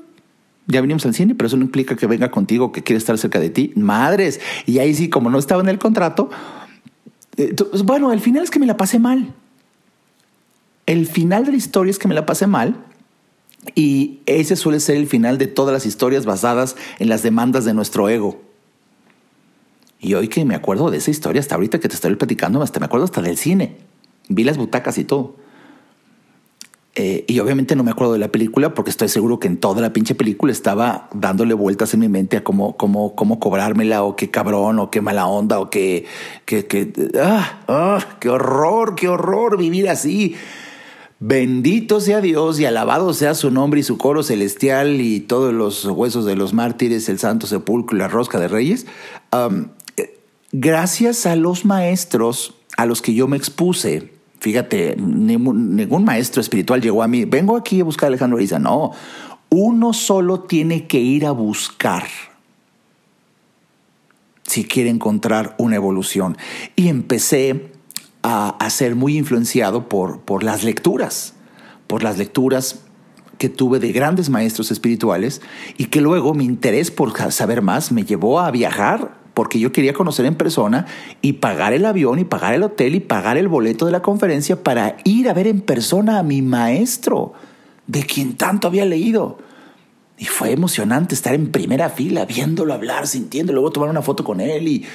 Ya 0.68 0.80
vinimos 0.80 1.06
al 1.06 1.14
cine, 1.14 1.36
pero 1.36 1.46
eso 1.46 1.56
no 1.56 1.62
implica 1.62 1.94
que 1.94 2.08
venga 2.08 2.32
contigo, 2.32 2.72
que 2.72 2.82
quiere 2.82 2.98
estar 2.98 3.16
cerca 3.18 3.38
de 3.38 3.50
ti. 3.50 3.72
Madres. 3.76 4.40
Y 4.66 4.80
ahí 4.80 4.94
sí, 4.94 5.08
como 5.08 5.30
no 5.30 5.38
estaba 5.38 5.62
en 5.62 5.68
el 5.68 5.78
contrato, 5.78 6.28
eh, 7.36 7.54
bueno, 7.84 8.10
al 8.10 8.18
final 8.18 8.42
es 8.42 8.50
que 8.50 8.58
me 8.58 8.66
la 8.66 8.76
pasé 8.76 8.98
mal 8.98 9.32
el 10.86 11.06
final 11.06 11.44
de 11.44 11.52
la 11.52 11.56
historia 11.58 11.90
es 11.90 11.98
que 11.98 12.08
me 12.08 12.14
la 12.14 12.26
pasé 12.26 12.46
mal. 12.46 12.84
Y 13.74 14.20
ese 14.26 14.54
suele 14.54 14.78
ser 14.78 14.96
el 14.96 15.08
final 15.08 15.38
de 15.38 15.48
todas 15.48 15.72
las 15.72 15.86
historias 15.86 16.24
basadas 16.24 16.76
en 16.98 17.08
las 17.08 17.22
demandas 17.22 17.64
de 17.64 17.74
nuestro 17.74 18.08
ego. 18.08 18.40
Y 19.98 20.14
hoy 20.14 20.28
que 20.28 20.44
me 20.44 20.54
acuerdo 20.54 20.90
de 20.90 20.98
esa 20.98 21.10
historia, 21.10 21.40
hasta 21.40 21.56
ahorita 21.56 21.80
que 21.80 21.88
te 21.88 21.96
estoy 21.96 22.14
platicando, 22.14 22.62
hasta 22.62 22.78
me 22.78 22.86
acuerdo 22.86 23.04
hasta 23.04 23.22
del 23.22 23.36
cine. 23.36 23.76
Vi 24.28 24.44
las 24.44 24.56
butacas 24.56 24.98
y 24.98 25.04
todo. 25.04 25.34
Eh, 26.98 27.24
y 27.26 27.40
obviamente 27.40 27.76
no 27.76 27.84
me 27.84 27.90
acuerdo 27.90 28.14
de 28.14 28.18
la 28.18 28.28
película 28.28 28.72
porque 28.72 28.90
estoy 28.90 29.10
seguro 29.10 29.38
que 29.38 29.48
en 29.48 29.58
toda 29.58 29.82
la 29.82 29.92
pinche 29.92 30.14
película 30.14 30.50
estaba 30.50 31.10
dándole 31.12 31.52
vueltas 31.52 31.92
en 31.92 32.00
mi 32.00 32.08
mente 32.08 32.38
a 32.38 32.44
cómo, 32.44 32.76
cómo, 32.78 33.14
cómo 33.14 33.38
cobrármela 33.38 34.02
o 34.02 34.16
qué 34.16 34.30
cabrón 34.30 34.78
o 34.78 34.90
qué 34.90 35.02
mala 35.02 35.26
onda 35.26 35.60
o 35.60 35.68
qué, 35.68 36.06
qué, 36.46 36.92
ah, 37.20 37.60
ah, 37.68 37.98
qué 38.18 38.30
horror, 38.30 38.94
qué 38.94 39.08
horror 39.08 39.58
vivir 39.58 39.90
así. 39.90 40.36
Bendito 41.18 42.00
sea 42.00 42.20
Dios 42.20 42.60
y 42.60 42.66
alabado 42.66 43.14
sea 43.14 43.34
su 43.34 43.50
nombre 43.50 43.80
y 43.80 43.82
su 43.82 43.96
coro 43.96 44.22
celestial 44.22 45.00
y 45.00 45.20
todos 45.20 45.54
los 45.54 45.86
huesos 45.86 46.26
de 46.26 46.36
los 46.36 46.52
mártires, 46.52 47.08
el 47.08 47.18
santo 47.18 47.46
sepulcro 47.46 47.96
y 47.96 48.00
la 48.00 48.08
rosca 48.08 48.38
de 48.38 48.48
reyes. 48.48 48.86
gracias 50.52 51.26
a 51.26 51.36
los 51.36 51.64
maestros 51.64 52.54
a 52.76 52.84
los 52.84 53.00
que 53.00 53.14
yo 53.14 53.26
me 53.26 53.38
expuse, 53.38 54.12
fíjate, 54.40 54.96
ningún, 54.96 56.04
maestro 56.04 56.42
espiritual 56.42 56.82
llegó 56.82 57.02
a 57.02 57.08
mí, 57.08 57.24
vengo 57.24 57.56
aquí 57.56 57.80
a 57.80 57.84
buscar 57.84 58.06
a 58.06 58.08
Alejandro 58.08 58.36
Ariza. 58.36 58.58
No, 58.58 58.92
uno 59.48 59.94
solo 59.94 60.40
tiene 60.40 60.86
que 60.86 60.98
ir 60.98 61.24
a 61.24 61.30
buscar 61.30 62.04
si 64.42 64.64
quiere 64.64 64.90
encontrar 64.90 65.54
una 65.58 65.76
evolución. 65.76 66.36
Y 66.76 66.88
empecé 66.88 67.72
a, 68.28 68.70
ser 68.70 68.96
muy 68.96 69.16
influenciado 69.16 69.88
por, 69.88 70.20
por 70.20 70.42
las 70.42 70.64
lecturas, 70.64 71.34
por 71.86 72.02
las 72.02 72.18
lecturas 72.18 72.80
que 73.38 73.48
tuve 73.48 73.78
de 73.78 73.92
grandes 73.92 74.30
maestros 74.30 74.72
espirituales 74.72 75.42
y 75.78 75.86
que 75.86 76.00
luego 76.00 76.34
mi 76.34 76.44
interés 76.44 76.90
por 76.90 77.12
saber 77.30 77.62
más 77.62 77.92
me 77.92 78.04
llevó 78.04 78.40
a 78.40 78.50
viajar 78.50 79.14
porque 79.32 79.60
yo 79.60 79.70
quería 79.70 79.92
conocer 79.92 80.26
en 80.26 80.34
persona 80.34 80.86
y 81.20 81.34
pagar 81.34 81.72
el 81.72 81.84
avión 81.84 82.18
y 82.18 82.24
pagar 82.24 82.54
el 82.54 82.62
hotel 82.62 82.94
y 82.94 83.00
pagar 83.00 83.36
el 83.36 83.48
boleto 83.48 83.86
de 83.86 83.92
la 83.92 84.02
conferencia 84.02 84.62
para 84.62 84.96
ir 85.04 85.28
a 85.28 85.34
ver 85.34 85.46
en 85.46 85.60
persona 85.60 86.18
a 86.18 86.22
mi 86.22 86.42
maestro, 86.42 87.34
de 87.86 88.02
quien 88.04 88.36
tanto 88.36 88.66
había 88.66 88.86
leído. 88.86 89.38
Y 90.18 90.24
fue 90.24 90.50
emocionante 90.52 91.14
estar 91.14 91.34
en 91.34 91.52
primera 91.52 91.90
fila, 91.90 92.24
viéndolo 92.24 92.72
hablar, 92.72 93.06
sintiéndolo, 93.06 93.60
luego 93.60 93.72
tomar 93.72 93.90
una 93.90 94.00
foto 94.00 94.24
con 94.24 94.40
él. 94.40 94.66
Y, 94.66 94.86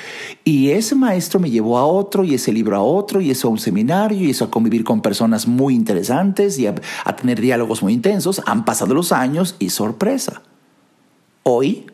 y 0.44 0.72
ese 0.72 0.96
maestro 0.96 1.40
me 1.40 1.52
llevó 1.52 1.78
a 1.78 1.86
otro, 1.86 2.24
y 2.24 2.34
ese 2.34 2.52
libro 2.52 2.76
a 2.76 2.82
otro, 2.82 3.22
y 3.22 3.30
eso 3.30 3.48
a 3.48 3.52
un 3.52 3.60
seminario, 3.60 4.18
y 4.20 4.32
eso 4.32 4.46
a 4.46 4.50
convivir 4.52 4.84
con 4.84 5.02
personas 5.02 5.48
muy 5.48 5.76
interesantes 5.76 6.58
y 6.58 6.66
a, 6.66 6.74
tener 6.74 7.40
diálogos 7.40 7.84
muy 7.84 7.94
intensos. 7.94 8.42
Han 8.48 8.66
pasado 8.66 8.96
los 8.96 9.12
años 9.12 9.56
y 9.60 9.70
sorpresa. 9.70 10.42
Hoy, 11.44 11.86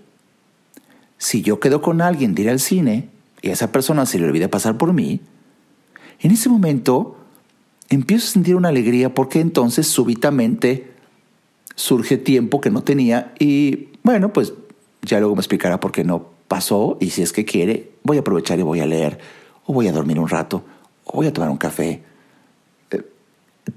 si 1.18 1.42
yo 1.42 1.60
quedo 1.60 1.82
con 1.82 2.02
alguien 2.02 2.34
de 2.34 2.44
ir 2.44 2.50
al 2.50 2.62
cine 2.62 3.10
y 3.42 3.50
a 3.50 3.54
esa 3.54 3.74
persona 3.74 4.06
se 4.06 4.20
le 4.20 4.26
olvida 4.26 4.48
pasar 4.48 4.78
por 4.78 4.94
mí, 4.94 5.20
en 6.22 6.32
ese 6.32 6.48
momento 6.48 7.18
empiezo 7.90 8.26
a 8.26 8.32
sentir 8.32 8.56
una 8.56 8.70
alegría 8.70 9.14
porque 9.14 9.42
entonces 9.42 9.88
súbitamente 9.88 10.97
surge 11.78 12.18
tiempo 12.18 12.60
que 12.60 12.72
no 12.72 12.84
tenía 12.84 13.34
y 13.40 13.90
bueno, 14.04 14.34
pues 14.34 14.54
ya 15.04 15.20
luego 15.20 15.36
me 15.36 15.42
explicará 15.42 15.80
por 15.80 15.92
qué 15.92 16.04
no 16.04 16.28
pasó 16.48 16.98
y 17.00 17.12
si 17.12 17.22
es 17.22 17.32
que 17.32 17.46
quiere, 17.46 17.92
voy 18.04 18.18
a 18.18 18.22
aprovechar 18.22 18.60
y 18.60 18.64
voy 18.64 18.80
a 18.80 18.86
leer 18.86 19.20
o 19.66 19.74
voy 19.74 19.88
a 19.88 19.92
dormir 19.92 20.20
un 20.20 20.28
rato 20.28 20.64
o 21.06 21.18
voy 21.18 21.28
a 21.28 21.34
tomar 21.34 21.50
un 21.50 21.58
café. 21.58 22.04
Eh, 22.92 23.04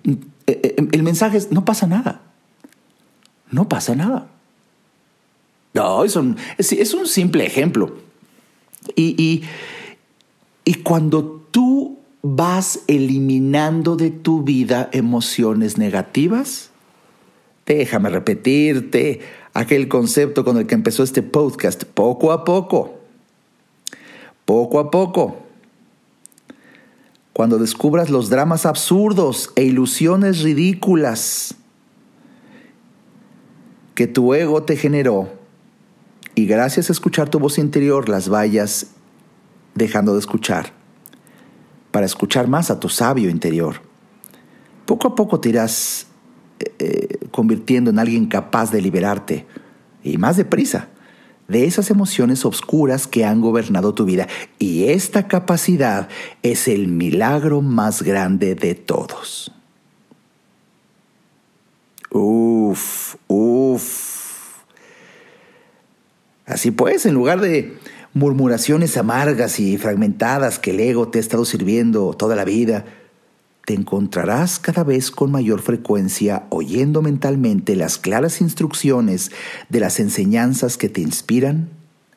eh, 0.05 0.17
eh, 0.47 0.77
el 0.93 1.03
mensaje 1.03 1.37
es, 1.37 1.53
no 1.53 1.65
pasa 1.65 1.87
nada. 1.87 2.23
No 3.51 3.69
pasa 3.69 3.95
nada. 3.95 4.29
No, 5.75 6.03
es 6.03 6.17
un, 6.17 6.37
un 6.59 7.07
simple 7.07 7.45
ejemplo. 7.45 7.97
Y, 8.97 9.15
y, 9.23 9.43
y 10.65 10.75
cuando 10.77 11.47
tú 11.51 11.99
vas 12.23 12.81
eliminando 12.87 13.97
de 13.97 14.11
tu 14.11 14.43
vida 14.43 14.89
emociones 14.93 15.77
negativas, 15.77 16.70
Déjame 17.71 18.11
repetirte 18.11 19.21
aquel 19.55 19.87
concepto 19.87 20.45
con 20.45 20.57
el 20.57 20.67
que 20.67 20.75
empezó 20.75 21.05
este 21.05 21.23
podcast, 21.23 21.85
poco 21.85 22.33
a 22.33 22.45
poco, 22.45 22.99
poco 24.45 24.81
a 24.81 24.91
poco. 24.91 25.37
Cuando 27.33 27.59
descubras 27.59 28.11
los 28.11 28.29
dramas 28.29 28.67
absurdos 28.67 29.53
e 29.55 29.63
ilusiones 29.63 30.43
ridículas 30.43 31.55
que 33.95 34.09
tu 34.09 34.35
ego 34.35 34.65
te 34.65 34.75
generó 34.75 35.29
y 36.35 36.47
gracias 36.47 36.91
a 36.91 36.93
escuchar 36.93 37.29
tu 37.29 37.39
voz 37.39 37.57
interior 37.57 38.09
las 38.09 38.29
vayas 38.29 38.89
dejando 39.77 40.15
de 40.15 40.19
escuchar 40.19 40.73
para 41.93 42.05
escuchar 42.05 42.49
más 42.49 42.69
a 42.73 42.81
tu 42.81 42.89
sabio 42.89 43.31
interior. 43.31 43.77
Poco 44.87 45.07
a 45.07 45.15
poco 45.15 45.39
te 45.39 45.51
irás 45.51 46.10
eh, 46.79 47.19
convirtiendo 47.31 47.91
en 47.91 47.99
alguien 47.99 48.27
capaz 48.27 48.71
de 48.71 48.83
liberarte, 48.83 49.47
y 50.03 50.19
más 50.19 50.37
deprisa, 50.37 50.89
de 51.49 51.65
esas 51.65 51.91
emociones 51.91 52.45
oscuras 52.45 53.07
que 53.07 53.25
han 53.25 53.41
gobernado 53.41 53.93
tu 53.93 54.05
vida. 54.05 54.29
Y 54.59 54.85
esta 54.85 55.27
capacidad 55.27 56.09
es 56.43 56.69
el 56.69 56.89
milagro 56.89 57.61
más 57.61 58.03
grande 58.03 58.55
de 58.55 58.75
todos. 58.75 59.53
Uf, 62.11 63.17
uf. 63.27 64.21
Así 66.47 66.71
pues, 66.71 67.07
en 67.07 67.15
lugar 67.15 67.41
de 67.41 67.77
murmuraciones 68.13 68.97
amargas 68.97 69.61
y 69.61 69.79
fragmentadas 69.79 70.59
que 70.59 70.71
el 70.73 70.81
ego 70.81 71.09
te 71.09 71.19
ha 71.19 71.21
estado 71.21 71.45
sirviendo 71.45 72.13
toda 72.15 72.35
la 72.37 72.45
vida, 72.45 72.85
te 73.65 73.75
encontrarás 73.75 74.59
cada 74.59 74.85
vez 74.85 75.11
con 75.11 75.31
mayor 75.31 75.61
frecuencia 75.61 76.47
oyendo 76.51 77.03
mentalmente 77.03 77.77
las 77.77 77.99
claras 77.99 78.41
instrucciones 78.41 79.31
de 79.69 79.81
las 79.81 80.01
enseñanzas 80.01 80.77
que 80.77 80.89
te 80.89 81.01
inspiran, 81.01 81.71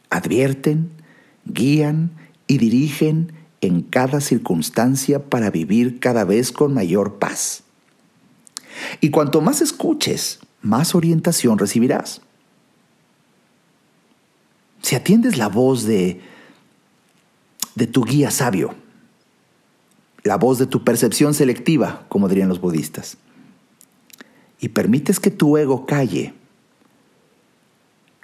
advierten, 0.10 0.89
guían 1.46 2.12
y 2.48 2.58
dirigen 2.58 3.34
en 3.62 3.82
cada 3.82 4.20
circunstancia 4.22 5.30
para 5.30 5.50
vivir 5.50 6.00
cada 6.00 6.24
vez 6.24 6.52
con 6.52 6.74
mayor 6.74 7.20
paz. 7.20 7.64
Y 9.00 9.10
cuanto 9.10 9.41
más 9.41 9.62
escuches, 9.62 10.39
más 10.62 10.96
orientación 10.96 11.58
recibirás. 11.58 12.22
Si 14.82 14.96
atiendes 14.96 15.38
la 15.38 15.48
voz 15.48 15.84
de, 15.84 16.22
de 17.76 17.88
tu 17.88 18.04
guía 18.04 18.32
sabio, 18.32 18.76
la 20.24 20.38
voz 20.38 20.58
de 20.58 20.68
tu 20.68 20.84
percepción 20.84 21.34
selectiva, 21.34 22.06
como 22.08 22.30
dirían 22.30 22.50
los 22.50 22.62
budistas, 22.62 23.18
y 24.60 24.70
permites 24.70 25.20
que 25.20 25.32
tu 25.32 25.58
ego 25.58 25.86
calle, 25.86 26.34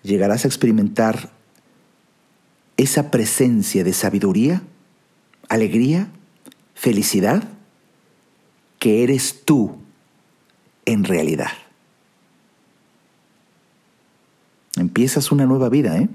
llegarás 0.02 0.46
a 0.46 0.48
experimentar 0.48 1.32
esa 2.78 3.12
presencia 3.12 3.84
de 3.84 3.92
sabiduría, 3.92 4.62
alegría, 5.50 6.08
felicidad, 6.74 7.44
que 8.80 9.04
eres 9.04 9.44
tú 9.44 9.76
en 10.86 11.04
realidad. 11.04 11.52
Empiezas 14.78 15.34
una 15.34 15.46
nueva 15.46 15.68
vida, 15.68 15.98
¿eh? 15.98 16.08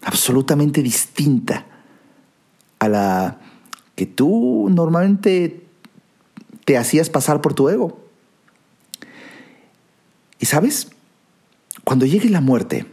Absolutamente 0.00 0.82
distinta 0.82 1.66
a 2.78 2.88
la 2.88 3.38
que 3.94 4.06
tú 4.06 4.68
normalmente 4.70 5.64
te 6.64 6.76
hacías 6.76 7.10
pasar 7.10 7.40
por 7.40 7.54
tu 7.54 7.68
ego. 7.68 8.00
Y 10.38 10.46
sabes, 10.46 10.90
cuando 11.84 12.06
llegue 12.06 12.28
la 12.28 12.40
muerte, 12.40 12.86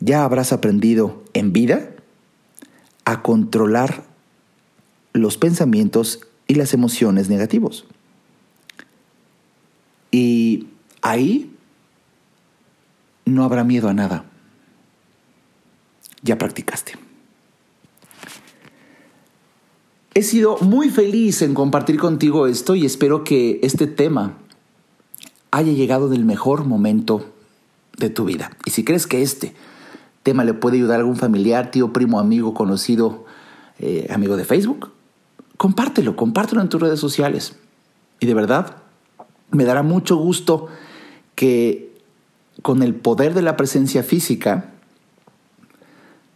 ya 0.00 0.24
habrás 0.24 0.52
aprendido 0.52 1.22
en 1.34 1.52
vida 1.52 1.90
a 3.04 3.22
controlar 3.22 4.04
los 5.12 5.36
pensamientos 5.36 6.20
y 6.46 6.54
las 6.54 6.74
emociones 6.74 7.28
negativos. 7.28 7.86
Y 10.10 10.68
ahí 11.02 11.54
no 13.24 13.44
habrá 13.44 13.64
miedo 13.64 13.88
a 13.88 13.94
nada. 13.94 14.24
Ya 16.22 16.38
practicaste. 16.38 17.07
He 20.18 20.24
sido 20.24 20.58
muy 20.58 20.90
feliz 20.90 21.42
en 21.42 21.54
compartir 21.54 21.96
contigo 21.96 22.48
esto 22.48 22.74
y 22.74 22.84
espero 22.84 23.22
que 23.22 23.60
este 23.62 23.86
tema 23.86 24.32
haya 25.52 25.70
llegado 25.70 26.08
del 26.08 26.24
mejor 26.24 26.64
momento 26.64 27.24
de 27.96 28.10
tu 28.10 28.24
vida. 28.24 28.50
Y 28.64 28.72
si 28.72 28.82
crees 28.82 29.06
que 29.06 29.22
este 29.22 29.54
tema 30.24 30.42
le 30.42 30.54
puede 30.54 30.78
ayudar 30.78 30.96
a 30.96 30.98
algún 31.02 31.14
familiar, 31.14 31.70
tío, 31.70 31.92
primo, 31.92 32.18
amigo, 32.18 32.52
conocido, 32.52 33.26
eh, 33.78 34.08
amigo 34.10 34.36
de 34.36 34.44
Facebook, 34.44 34.90
compártelo, 35.56 36.16
compártelo 36.16 36.62
en 36.62 36.68
tus 36.68 36.80
redes 36.80 36.98
sociales. 36.98 37.54
Y 38.18 38.26
de 38.26 38.34
verdad, 38.34 38.78
me 39.52 39.62
dará 39.62 39.84
mucho 39.84 40.16
gusto 40.16 40.66
que 41.36 41.96
con 42.62 42.82
el 42.82 42.96
poder 42.96 43.34
de 43.34 43.42
la 43.42 43.56
presencia 43.56 44.02
física, 44.02 44.72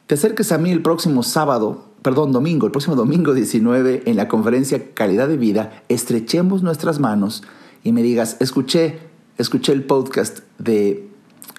te 0.07 0.15
acerques 0.15 0.53
a 0.53 0.59
mí 0.59 0.71
el 0.71 0.83
próximo 0.83 1.25
sábado 1.25 1.91
perdón, 2.03 2.33
domingo, 2.33 2.67
el 2.67 2.73
próximo 2.73 2.97
domingo 2.97 3.33
19, 3.35 4.03
en 4.07 4.17
la 4.17 4.29
conferencia 4.29 4.93
Calidad 4.93 5.29
de 5.29 5.37
Vida, 5.37 5.83
estrechemos 5.89 6.63
nuestras 6.63 7.01
manos 7.01 7.43
y 7.83 7.93
me 7.93 8.03
digas, 8.03 8.37
escuché, 8.41 8.99
escuché 9.39 9.73
el 9.73 9.85
podcast 9.85 10.41
de 10.59 11.09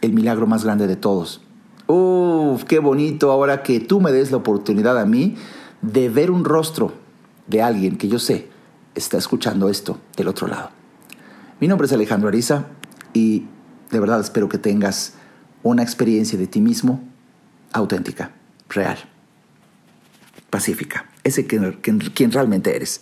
El 0.01 0.13
Milagro 0.13 0.47
Más 0.47 0.63
Grande 0.63 0.87
de 0.87 0.95
Todos. 0.95 1.41
Uf, 1.87 2.63
qué 2.65 2.79
bonito 2.79 3.31
ahora 3.31 3.63
que 3.63 3.79
tú 3.79 3.99
me 3.99 4.11
des 4.11 4.31
la 4.31 4.37
oportunidad 4.37 4.97
a 4.97 5.05
mí 5.05 5.35
de 5.81 6.09
ver 6.09 6.31
un 6.31 6.45
rostro 6.45 6.93
de 7.47 7.61
alguien 7.61 7.97
que 7.97 8.07
yo 8.07 8.19
sé 8.19 8.47
está 8.95 9.17
escuchando 9.17 9.67
esto 9.67 9.97
del 10.15 10.29
otro 10.29 10.47
lado. 10.47 10.69
Mi 11.59 11.67
nombre 11.67 11.87
es 11.87 11.93
Alejandro 11.93 12.29
Ariza 12.29 12.67
y 13.13 13.45
de 13.91 13.99
verdad 13.99 14.21
espero 14.21 14.47
que 14.47 14.57
tengas 14.57 15.15
una 15.61 15.83
experiencia 15.83 16.37
de 16.37 16.47
ti 16.47 16.61
mismo 16.61 17.01
auténtica, 17.73 18.31
real 18.69 19.12
pacífica, 20.53 21.09
ese 21.23 21.47
quien, 21.47 21.79
quien 21.81 22.31
realmente 22.31 22.75
eres. 22.75 23.01